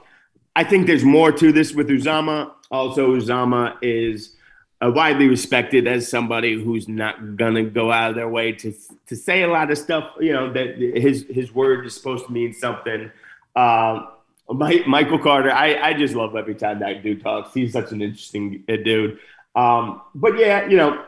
I 0.56 0.64
think 0.64 0.86
there's 0.86 1.04
more 1.04 1.32
to 1.32 1.52
this 1.52 1.74
with 1.74 1.90
Uzomah. 1.90 2.52
Also, 2.70 3.16
Uzomah 3.16 3.78
is 3.82 4.36
uh, 4.84 4.92
widely 4.92 5.28
respected 5.28 5.88
as 5.88 6.08
somebody 6.08 6.62
who's 6.62 6.88
not 6.88 7.38
gonna 7.38 7.64
go 7.64 7.92
out 7.92 8.10
of 8.10 8.16
their 8.16 8.30
way 8.30 8.52
to 8.52 8.74
to 9.08 9.16
say 9.16 9.44
a 9.44 9.48
lot 9.48 9.72
of 9.72 9.78
stuff. 9.78 10.12
You 10.20 10.34
know 10.34 10.52
that 10.54 10.78
his 10.78 11.26
his 11.30 11.54
word 11.54 11.86
is 11.86 11.96
supposed 11.96 12.26
to 12.28 12.32
mean 12.32 12.54
something. 12.54 13.12
Uh, 13.56 14.08
Michael 14.50 15.20
Carter, 15.20 15.52
I, 15.52 15.76
I 15.76 15.94
just 15.94 16.16
love 16.16 16.36
every 16.36 16.56
time 16.56 16.80
that 16.80 17.02
dude 17.02 17.24
talks. 17.24 17.54
He's 17.54 17.72
such 17.72 17.92
an 17.92 18.02
interesting 18.02 18.64
uh, 18.68 18.76
dude. 18.84 19.20
Um, 19.56 20.02
but 20.14 20.38
yeah, 20.38 20.68
you 20.68 20.76
know, 20.76 21.06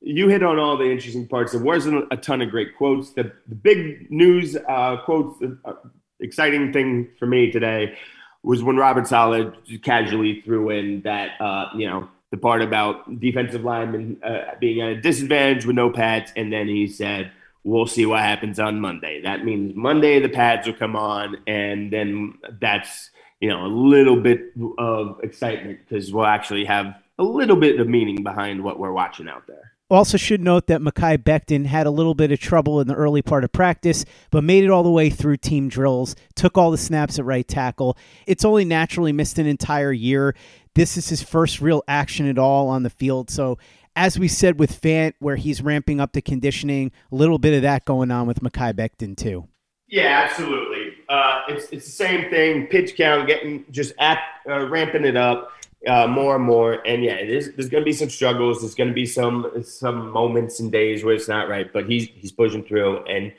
you 0.00 0.28
hit 0.28 0.42
on 0.42 0.58
all 0.58 0.76
the 0.76 0.90
interesting 0.90 1.26
parts. 1.26 1.52
There 1.52 1.60
wasn't 1.60 2.06
a 2.10 2.16
ton 2.16 2.42
of 2.42 2.50
great 2.50 2.76
quotes. 2.76 3.12
The, 3.12 3.32
the 3.48 3.54
big 3.54 4.10
news 4.10 4.56
uh, 4.68 4.98
quotes, 5.04 5.42
uh, 5.64 5.72
exciting 6.20 6.72
thing 6.72 7.08
for 7.18 7.26
me 7.26 7.50
today 7.50 7.96
was 8.42 8.62
when 8.62 8.76
Robert 8.76 9.08
Saleh 9.08 9.52
casually 9.82 10.42
threw 10.42 10.70
in 10.70 11.00
that, 11.02 11.40
uh, 11.40 11.70
you 11.74 11.88
know, 11.88 12.08
the 12.30 12.36
part 12.36 12.62
about 12.62 13.20
defensive 13.20 13.62
linemen 13.62 14.20
uh, 14.22 14.54
being 14.60 14.80
at 14.80 14.88
a 14.88 15.00
disadvantage 15.00 15.64
with 15.64 15.76
no 15.76 15.90
pads, 15.90 16.32
and 16.36 16.52
then 16.52 16.68
he 16.68 16.86
said, 16.86 17.30
"We'll 17.64 17.86
see 17.86 18.06
what 18.06 18.20
happens 18.20 18.58
on 18.58 18.80
Monday." 18.80 19.22
That 19.22 19.44
means 19.44 19.74
Monday 19.76 20.18
the 20.20 20.28
pads 20.28 20.66
will 20.66 20.74
come 20.74 20.96
on, 20.96 21.36
and 21.46 21.92
then 21.92 22.34
that's 22.60 23.10
you 23.40 23.48
know 23.48 23.64
a 23.64 23.68
little 23.68 24.20
bit 24.20 24.52
of 24.78 25.20
excitement 25.22 25.80
because 25.88 26.12
we'll 26.12 26.26
actually 26.26 26.64
have 26.64 26.94
a 27.18 27.24
little 27.24 27.56
bit 27.56 27.80
of 27.80 27.88
meaning 27.88 28.22
behind 28.22 28.62
what 28.62 28.78
we're 28.78 28.92
watching 28.92 29.28
out 29.28 29.46
there. 29.46 29.72
Also, 29.88 30.16
should 30.16 30.40
note 30.40 30.66
that 30.66 30.80
Mekhi 30.80 31.16
Becton 31.16 31.66
had 31.66 31.86
a 31.86 31.92
little 31.92 32.14
bit 32.14 32.32
of 32.32 32.40
trouble 32.40 32.80
in 32.80 32.88
the 32.88 32.94
early 32.94 33.22
part 33.22 33.44
of 33.44 33.52
practice, 33.52 34.04
but 34.32 34.42
made 34.42 34.64
it 34.64 34.70
all 34.70 34.82
the 34.82 34.90
way 34.90 35.10
through 35.10 35.36
team 35.36 35.68
drills, 35.68 36.16
took 36.34 36.58
all 36.58 36.72
the 36.72 36.78
snaps 36.78 37.20
at 37.20 37.24
right 37.24 37.46
tackle. 37.46 37.96
It's 38.26 38.44
only 38.44 38.64
naturally 38.64 39.12
missed 39.12 39.38
an 39.38 39.46
entire 39.46 39.92
year. 39.92 40.34
This 40.74 40.96
is 40.96 41.08
his 41.08 41.22
first 41.22 41.60
real 41.60 41.84
action 41.86 42.26
at 42.28 42.36
all 42.36 42.68
on 42.68 42.82
the 42.82 42.90
field. 42.90 43.30
So, 43.30 43.58
as 43.94 44.18
we 44.18 44.26
said 44.26 44.58
with 44.58 44.80
Fant, 44.80 45.14
where 45.20 45.36
he's 45.36 45.62
ramping 45.62 46.00
up 46.00 46.12
the 46.12 46.20
conditioning, 46.20 46.90
a 47.12 47.14
little 47.14 47.38
bit 47.38 47.54
of 47.54 47.62
that 47.62 47.84
going 47.84 48.10
on 48.10 48.26
with 48.26 48.40
Mekhi 48.40 48.74
Becton, 48.74 49.16
too. 49.16 49.46
Yeah, 49.86 50.26
absolutely. 50.28 50.94
Uh, 51.08 51.42
it's, 51.48 51.70
it's 51.70 51.86
the 51.86 51.92
same 51.92 52.28
thing. 52.28 52.66
Pitch 52.66 52.96
count, 52.96 53.28
getting 53.28 53.64
just 53.70 53.92
at, 54.00 54.18
uh, 54.48 54.66
ramping 54.66 55.04
it 55.04 55.16
up 55.16 55.52
uh, 55.86 56.06
more 56.06 56.36
and 56.36 56.44
more. 56.44 56.86
And 56.86 57.04
yeah, 57.04 57.24
there's 57.24 57.48
going 57.48 57.82
to 57.82 57.84
be 57.84 57.92
some 57.92 58.10
struggles. 58.10 58.60
There's 58.60 58.74
going 58.74 58.88
to 58.88 58.94
be 58.94 59.06
some 59.06 59.62
some 59.64 60.10
moments 60.10 60.60
and 60.60 60.70
days 60.70 61.04
where 61.04 61.14
it's 61.14 61.28
not 61.28 61.48
right, 61.48 61.72
but 61.72 61.88
he's 61.88 62.08
he's 62.08 62.32
pushing 62.32 62.64
through. 62.64 63.04
And 63.04 63.32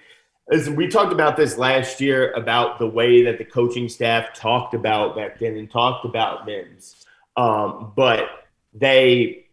as 0.52 0.70
we 0.70 0.88
talked 0.88 1.12
about 1.12 1.36
this 1.36 1.58
last 1.58 2.00
year 2.00 2.32
about 2.34 2.80
the 2.80 2.88
way 2.88 3.24
that 3.24 3.38
the 3.38 3.46
coaching 3.46 3.90
staff 3.90 4.34
talked 4.34 4.74
about 4.74 5.16
Becton 5.16 5.60
and 5.60 5.70
talked 5.70 6.06
about 6.06 6.46
Mims. 6.46 7.06
Um, 7.36 7.92
but 7.96 8.30
they 8.74 9.46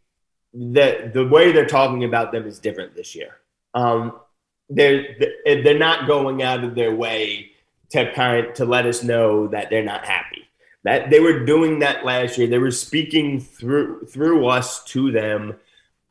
the 0.53 1.11
the 1.13 1.27
way 1.27 1.53
they're 1.53 1.67
talking 1.67 2.05
about 2.05 2.33
them 2.33 2.47
is 2.47 2.59
different 2.59 2.95
this 2.95 3.15
year. 3.15 3.37
Um, 3.75 4.21
they're 4.71 5.17
they're 5.45 5.79
not 5.79 6.07
going 6.07 6.43
out 6.43 6.65
of 6.65 6.75
their 6.75 6.95
way 6.95 7.51
to 7.91 8.13
kind 8.13 8.55
to 8.55 8.65
let 8.65 8.87
us 8.87 9.03
know 9.03 9.49
that 9.49 9.69
they're 9.71 9.85
not 9.85 10.07
happy. 10.07 10.49
That 10.85 11.11
they 11.11 11.21
were 11.21 11.45
doing 11.45 11.79
that 11.81 12.05
last 12.05 12.39
year. 12.39 12.47
They 12.47 12.59
were 12.59 12.71
speaking 12.71 13.41
through 13.41 14.07
through 14.07 14.47
us 14.47 14.85
to 14.85 15.11
them. 15.11 15.57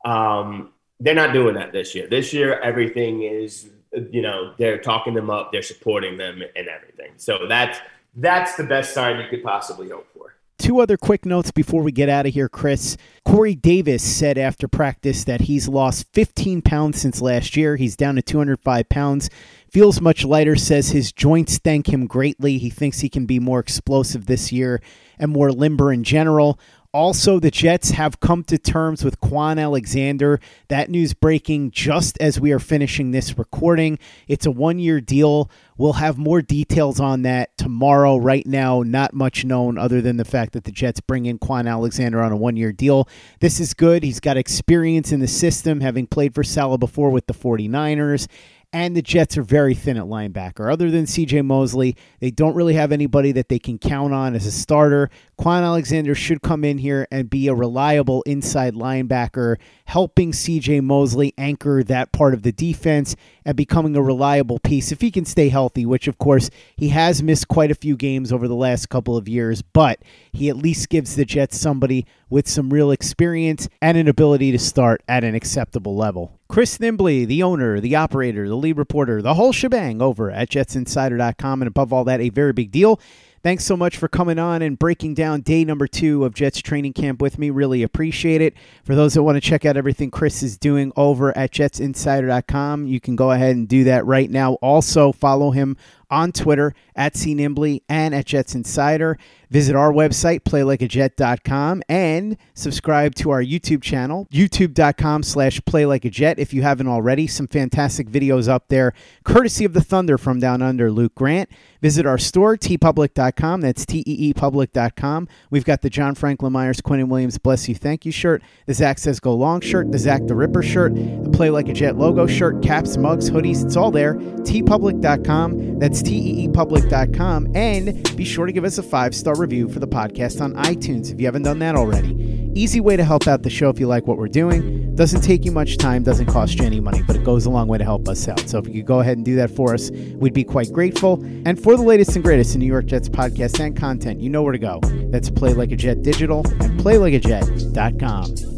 Um, 0.03 0.71
they're 0.99 1.13
not 1.15 1.33
doing 1.33 1.55
that 1.55 1.71
this 1.71 1.93
year. 1.93 2.07
This 2.07 2.33
year, 2.33 2.59
everything 2.59 3.23
is 3.23 3.69
you 4.11 4.21
know 4.21 4.53
they're 4.57 4.79
talking 4.79 5.13
them 5.13 5.29
up, 5.29 5.51
they're 5.51 5.61
supporting 5.61 6.17
them, 6.17 6.41
and 6.55 6.67
everything. 6.67 7.13
So 7.17 7.47
that's 7.47 7.79
that's 8.15 8.55
the 8.55 8.63
best 8.63 8.93
sign 8.93 9.19
you 9.19 9.27
could 9.29 9.43
possibly 9.43 9.89
hope 9.89 10.07
for. 10.13 10.35
Two 10.57 10.79
other 10.79 10.97
quick 10.97 11.25
notes 11.25 11.51
before 11.51 11.81
we 11.81 11.91
get 11.91 12.09
out 12.09 12.25
of 12.25 12.33
here, 12.33 12.47
Chris. 12.47 12.95
Corey 13.25 13.55
Davis 13.55 14.03
said 14.03 14.37
after 14.37 14.67
practice 14.67 15.23
that 15.25 15.41
he's 15.41 15.67
lost 15.67 16.07
15 16.13 16.61
pounds 16.61 17.01
since 17.01 17.21
last 17.21 17.57
year. 17.57 17.75
He's 17.75 17.95
down 17.95 18.15
to 18.15 18.21
205 18.21 18.87
pounds. 18.87 19.29
Feels 19.73 19.99
much 19.99 20.23
lighter, 20.23 20.55
says 20.55 20.89
his 20.89 21.11
joints 21.11 21.57
thank 21.57 21.91
him 21.91 22.05
greatly. 22.05 22.59
He 22.59 22.69
thinks 22.69 22.99
he 22.99 23.09
can 23.09 23.25
be 23.25 23.39
more 23.39 23.59
explosive 23.59 24.27
this 24.27 24.51
year 24.51 24.83
and 25.17 25.31
more 25.31 25.51
limber 25.51 25.91
in 25.91 26.03
general. 26.03 26.59
Also, 26.93 27.39
the 27.39 27.49
Jets 27.49 27.89
have 27.89 28.19
come 28.19 28.43
to 28.43 28.59
terms 28.59 29.03
with 29.03 29.19
Kwon 29.19 29.59
Alexander. 29.59 30.39
That 30.67 30.91
news 30.91 31.15
breaking 31.15 31.71
just 31.71 32.19
as 32.21 32.39
we 32.39 32.51
are 32.51 32.59
finishing 32.59 33.09
this 33.09 33.35
recording. 33.39 33.97
It's 34.27 34.45
a 34.45 34.51
one 34.51 34.77
year 34.77 35.01
deal. 35.01 35.49
We'll 35.75 35.93
have 35.93 36.19
more 36.19 36.43
details 36.43 36.99
on 36.99 37.23
that 37.23 37.57
tomorrow. 37.57 38.17
Right 38.17 38.45
now, 38.45 38.83
not 38.83 39.15
much 39.15 39.43
known 39.43 39.79
other 39.79 40.01
than 40.01 40.17
the 40.17 40.23
fact 40.23 40.53
that 40.53 40.65
the 40.65 40.71
Jets 40.71 40.99
bring 40.99 41.25
in 41.25 41.39
Kwon 41.39 41.67
Alexander 41.67 42.21
on 42.21 42.31
a 42.31 42.37
one 42.37 42.57
year 42.57 42.71
deal. 42.71 43.09
This 43.39 43.59
is 43.59 43.73
good. 43.73 44.03
He's 44.03 44.19
got 44.19 44.37
experience 44.37 45.11
in 45.11 45.19
the 45.19 45.27
system, 45.27 45.81
having 45.81 46.05
played 46.05 46.35
for 46.35 46.43
Saleh 46.43 46.79
before 46.79 47.09
with 47.09 47.25
the 47.25 47.33
49ers 47.33 48.27
and 48.73 48.97
the 48.97 49.03
Jets 49.03 49.37
are 49.37 49.43
very 49.43 49.75
thin 49.75 49.97
at 49.97 50.05
linebacker. 50.05 50.71
Other 50.73 50.89
than 50.89 51.05
CJ 51.05 51.45
Mosley, 51.45 51.95
they 52.19 52.31
don't 52.31 52.55
really 52.55 52.73
have 52.73 52.91
anybody 52.91 53.31
that 53.31 53.47
they 53.47 53.59
can 53.59 53.77
count 53.77 54.13
on 54.13 54.33
as 54.33 54.47
a 54.47 54.51
starter. 54.51 55.11
Kwon 55.39 55.61
Alexander 55.61 56.15
should 56.15 56.41
come 56.41 56.63
in 56.63 56.79
here 56.79 57.07
and 57.11 57.29
be 57.29 57.47
a 57.47 57.53
reliable 57.53 58.23
inside 58.23 58.73
linebacker, 58.73 59.57
helping 59.85 60.31
CJ 60.31 60.81
Mosley 60.83 61.35
anchor 61.37 61.83
that 61.83 62.11
part 62.11 62.33
of 62.33 62.41
the 62.41 62.51
defense 62.51 63.15
and 63.45 63.55
becoming 63.55 63.95
a 63.95 64.01
reliable 64.01 64.57
piece 64.59 64.91
if 64.91 65.01
he 65.01 65.11
can 65.11 65.25
stay 65.25 65.49
healthy, 65.49 65.85
which 65.85 66.07
of 66.07 66.17
course 66.17 66.49
he 66.75 66.89
has 66.89 67.21
missed 67.21 67.47
quite 67.47 67.69
a 67.69 67.75
few 67.75 67.95
games 67.95 68.31
over 68.31 68.47
the 68.47 68.55
last 68.55 68.89
couple 68.89 69.15
of 69.15 69.27
years, 69.27 69.61
but 69.61 70.01
he 70.31 70.49
at 70.49 70.57
least 70.57 70.89
gives 70.89 71.15
the 71.15 71.25
Jets 71.25 71.59
somebody 71.59 72.07
with 72.33 72.49
some 72.49 72.71
real 72.71 72.89
experience 72.89 73.69
and 73.79 73.95
an 73.95 74.07
ability 74.07 74.51
to 74.51 74.57
start 74.57 75.03
at 75.07 75.23
an 75.23 75.35
acceptable 75.35 75.95
level. 75.95 76.39
Chris 76.49 76.79
Nimbley, 76.79 77.27
the 77.27 77.43
owner, 77.43 77.79
the 77.79 77.95
operator, 77.95 78.47
the 78.47 78.55
lead 78.55 78.75
reporter, 78.75 79.21
the 79.21 79.35
whole 79.35 79.51
shebang 79.51 80.01
over 80.01 80.31
at 80.31 80.49
jetsinsider.com, 80.49 81.61
and 81.61 81.67
above 81.67 81.93
all 81.93 82.03
that, 82.03 82.19
a 82.19 82.29
very 82.29 82.51
big 82.51 82.71
deal. 82.71 82.99
Thanks 83.43 83.65
so 83.65 83.75
much 83.75 83.97
for 83.97 84.07
coming 84.07 84.39
on 84.39 84.61
and 84.61 84.79
breaking 84.79 85.15
down 85.15 85.41
day 85.41 85.65
number 85.65 85.85
two 85.85 86.23
of 86.23 86.33
Jets 86.33 86.59
training 86.59 86.93
camp 86.93 87.21
with 87.21 87.37
me. 87.37 87.49
Really 87.49 87.83
appreciate 87.83 88.41
it. 88.41 88.55
For 88.85 88.95
those 88.95 89.15
that 89.15 89.23
want 89.23 89.35
to 89.35 89.41
check 89.41 89.65
out 89.65 89.75
everything 89.75 90.09
Chris 90.11 90.41
is 90.41 90.57
doing 90.57 90.93
over 90.95 91.37
at 91.37 91.51
jetsinsider.com, 91.51 92.87
you 92.87 93.01
can 93.01 93.17
go 93.17 93.31
ahead 93.31 93.57
and 93.57 93.67
do 93.67 93.83
that 93.83 94.05
right 94.05 94.31
now. 94.31 94.53
Also, 94.55 95.11
follow 95.11 95.51
him 95.51 95.75
on 96.09 96.31
Twitter 96.31 96.73
at 96.95 97.15
CNimbley 97.15 97.81
and 97.89 98.15
at 98.15 98.27
Jets 98.27 98.55
Insider. 98.55 99.17
Visit 99.53 99.75
our 99.75 99.91
website, 99.93 100.39
playlikeajet.com, 100.39 101.83
and 101.87 102.37
subscribe 102.55 103.13
to 103.13 103.29
our 103.29 103.43
YouTube 103.43 103.83
channel, 103.83 104.27
youtube.com 104.33 105.21
slash 105.21 105.61
playlikeajet 105.61 106.39
if 106.39 106.55
you 106.55 106.63
haven't 106.63 106.87
already. 106.87 107.27
Some 107.27 107.45
fantastic 107.45 108.09
videos 108.09 108.49
up 108.49 108.69
there, 108.69 108.93
courtesy 109.23 109.63
of 109.63 109.73
the 109.73 109.83
Thunder 109.83 110.17
from 110.17 110.39
Down 110.39 110.63
Under, 110.63 110.91
Luke 110.91 111.13
Grant. 111.13 111.51
Visit 111.83 112.07
our 112.07 112.17
store, 112.17 112.57
teepublic.com. 112.57 113.61
That's 113.61 113.85
T-E-E-public.com. 113.85 115.27
We've 115.51 115.65
got 115.65 115.81
the 115.81 115.89
John 115.89 116.15
Franklin 116.15 116.53
Myers, 116.53 116.81
Quinnen 116.81 117.09
Williams, 117.09 117.37
Bless 117.37 117.69
You, 117.69 117.75
Thank 117.75 118.07
You 118.07 118.11
shirt, 118.11 118.41
the 118.65 118.73
Zach 118.73 118.97
Says 118.97 119.19
Go 119.19 119.35
Long 119.35 119.61
shirt, 119.61 119.91
the 119.91 119.99
Zach 119.99 120.25
the 120.25 120.33
Ripper 120.33 120.63
shirt, 120.63 120.95
the 120.95 121.29
Play 121.31 121.51
Like 121.51 121.67
a 121.67 121.73
Jet 121.73 121.97
logo 121.97 122.25
shirt, 122.25 122.63
caps, 122.63 122.97
mugs, 122.97 123.29
hoodies. 123.29 123.65
It's 123.65 123.75
all 123.75 123.91
there. 123.91 124.15
teepublic.com. 124.15 125.77
That's 125.77 126.01
T-E-E-public.com. 126.01 127.51
And 127.53 128.15
be 128.17 128.23
sure 128.23 128.45
to 128.45 128.51
give 128.53 128.63
us 128.63 128.77
a 128.77 128.83
five-star 128.83 129.35
review 129.43 129.67
for 129.67 129.79
the 129.79 129.87
podcast 129.87 130.41
on 130.41 130.53
iTunes 130.53 131.11
if 131.11 131.19
you 131.19 131.25
haven't 131.25 131.43
done 131.43 131.59
that 131.59 131.75
already. 131.75 132.49
Easy 132.55 132.79
way 132.79 132.95
to 132.95 133.03
help 133.03 133.27
out 133.27 133.43
the 133.43 133.49
show 133.49 133.69
if 133.69 133.79
you 133.79 133.87
like 133.87 134.07
what 134.07 134.17
we're 134.17 134.27
doing. 134.29 134.95
Doesn't 134.95 135.21
take 135.21 135.43
you 135.43 135.51
much 135.51 135.77
time, 135.77 136.01
doesn't 136.01 136.27
cost 136.27 136.59
you 136.59 136.65
any 136.65 136.79
money, 136.79 137.03
but 137.03 137.15
it 137.15 137.23
goes 137.23 137.45
a 137.45 137.49
long 137.49 137.67
way 137.67 137.77
to 137.77 137.83
help 137.83 138.07
us 138.07 138.27
out. 138.27 138.39
So 138.47 138.57
if 138.59 138.67
you 138.67 138.73
could 138.75 138.85
go 138.85 139.01
ahead 139.01 139.17
and 139.17 139.25
do 139.25 139.35
that 139.35 139.51
for 139.51 139.73
us, 139.73 139.91
we'd 139.91 140.33
be 140.33 140.45
quite 140.45 140.71
grateful. 140.71 141.21
And 141.45 141.61
for 141.61 141.75
the 141.75 141.83
latest 141.83 142.15
and 142.15 142.23
greatest 142.23 142.55
in 142.55 142.61
New 142.61 142.67
York 142.67 142.85
Jets 142.85 143.09
podcast 143.09 143.59
and 143.59 143.77
content, 143.77 144.21
you 144.21 144.29
know 144.29 144.43
where 144.43 144.53
to 144.53 144.59
go. 144.59 144.79
That's 145.11 145.29
Play 145.29 145.53
Like 145.53 145.71
a 145.71 145.75
Jet 145.75 146.01
Digital 146.03 146.39
and 146.61 146.79
PlayLikeAJet.com. 146.79 148.53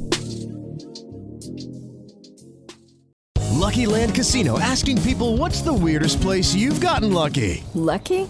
Lucky 3.66 3.88
Land 3.88 4.14
Casino 4.14 4.60
asking 4.60 5.02
people 5.02 5.38
what's 5.38 5.62
the 5.62 5.74
weirdest 5.74 6.22
place 6.22 6.54
you've 6.54 6.80
gotten 6.80 7.12
lucky? 7.12 7.64
Lucky? 7.74 8.30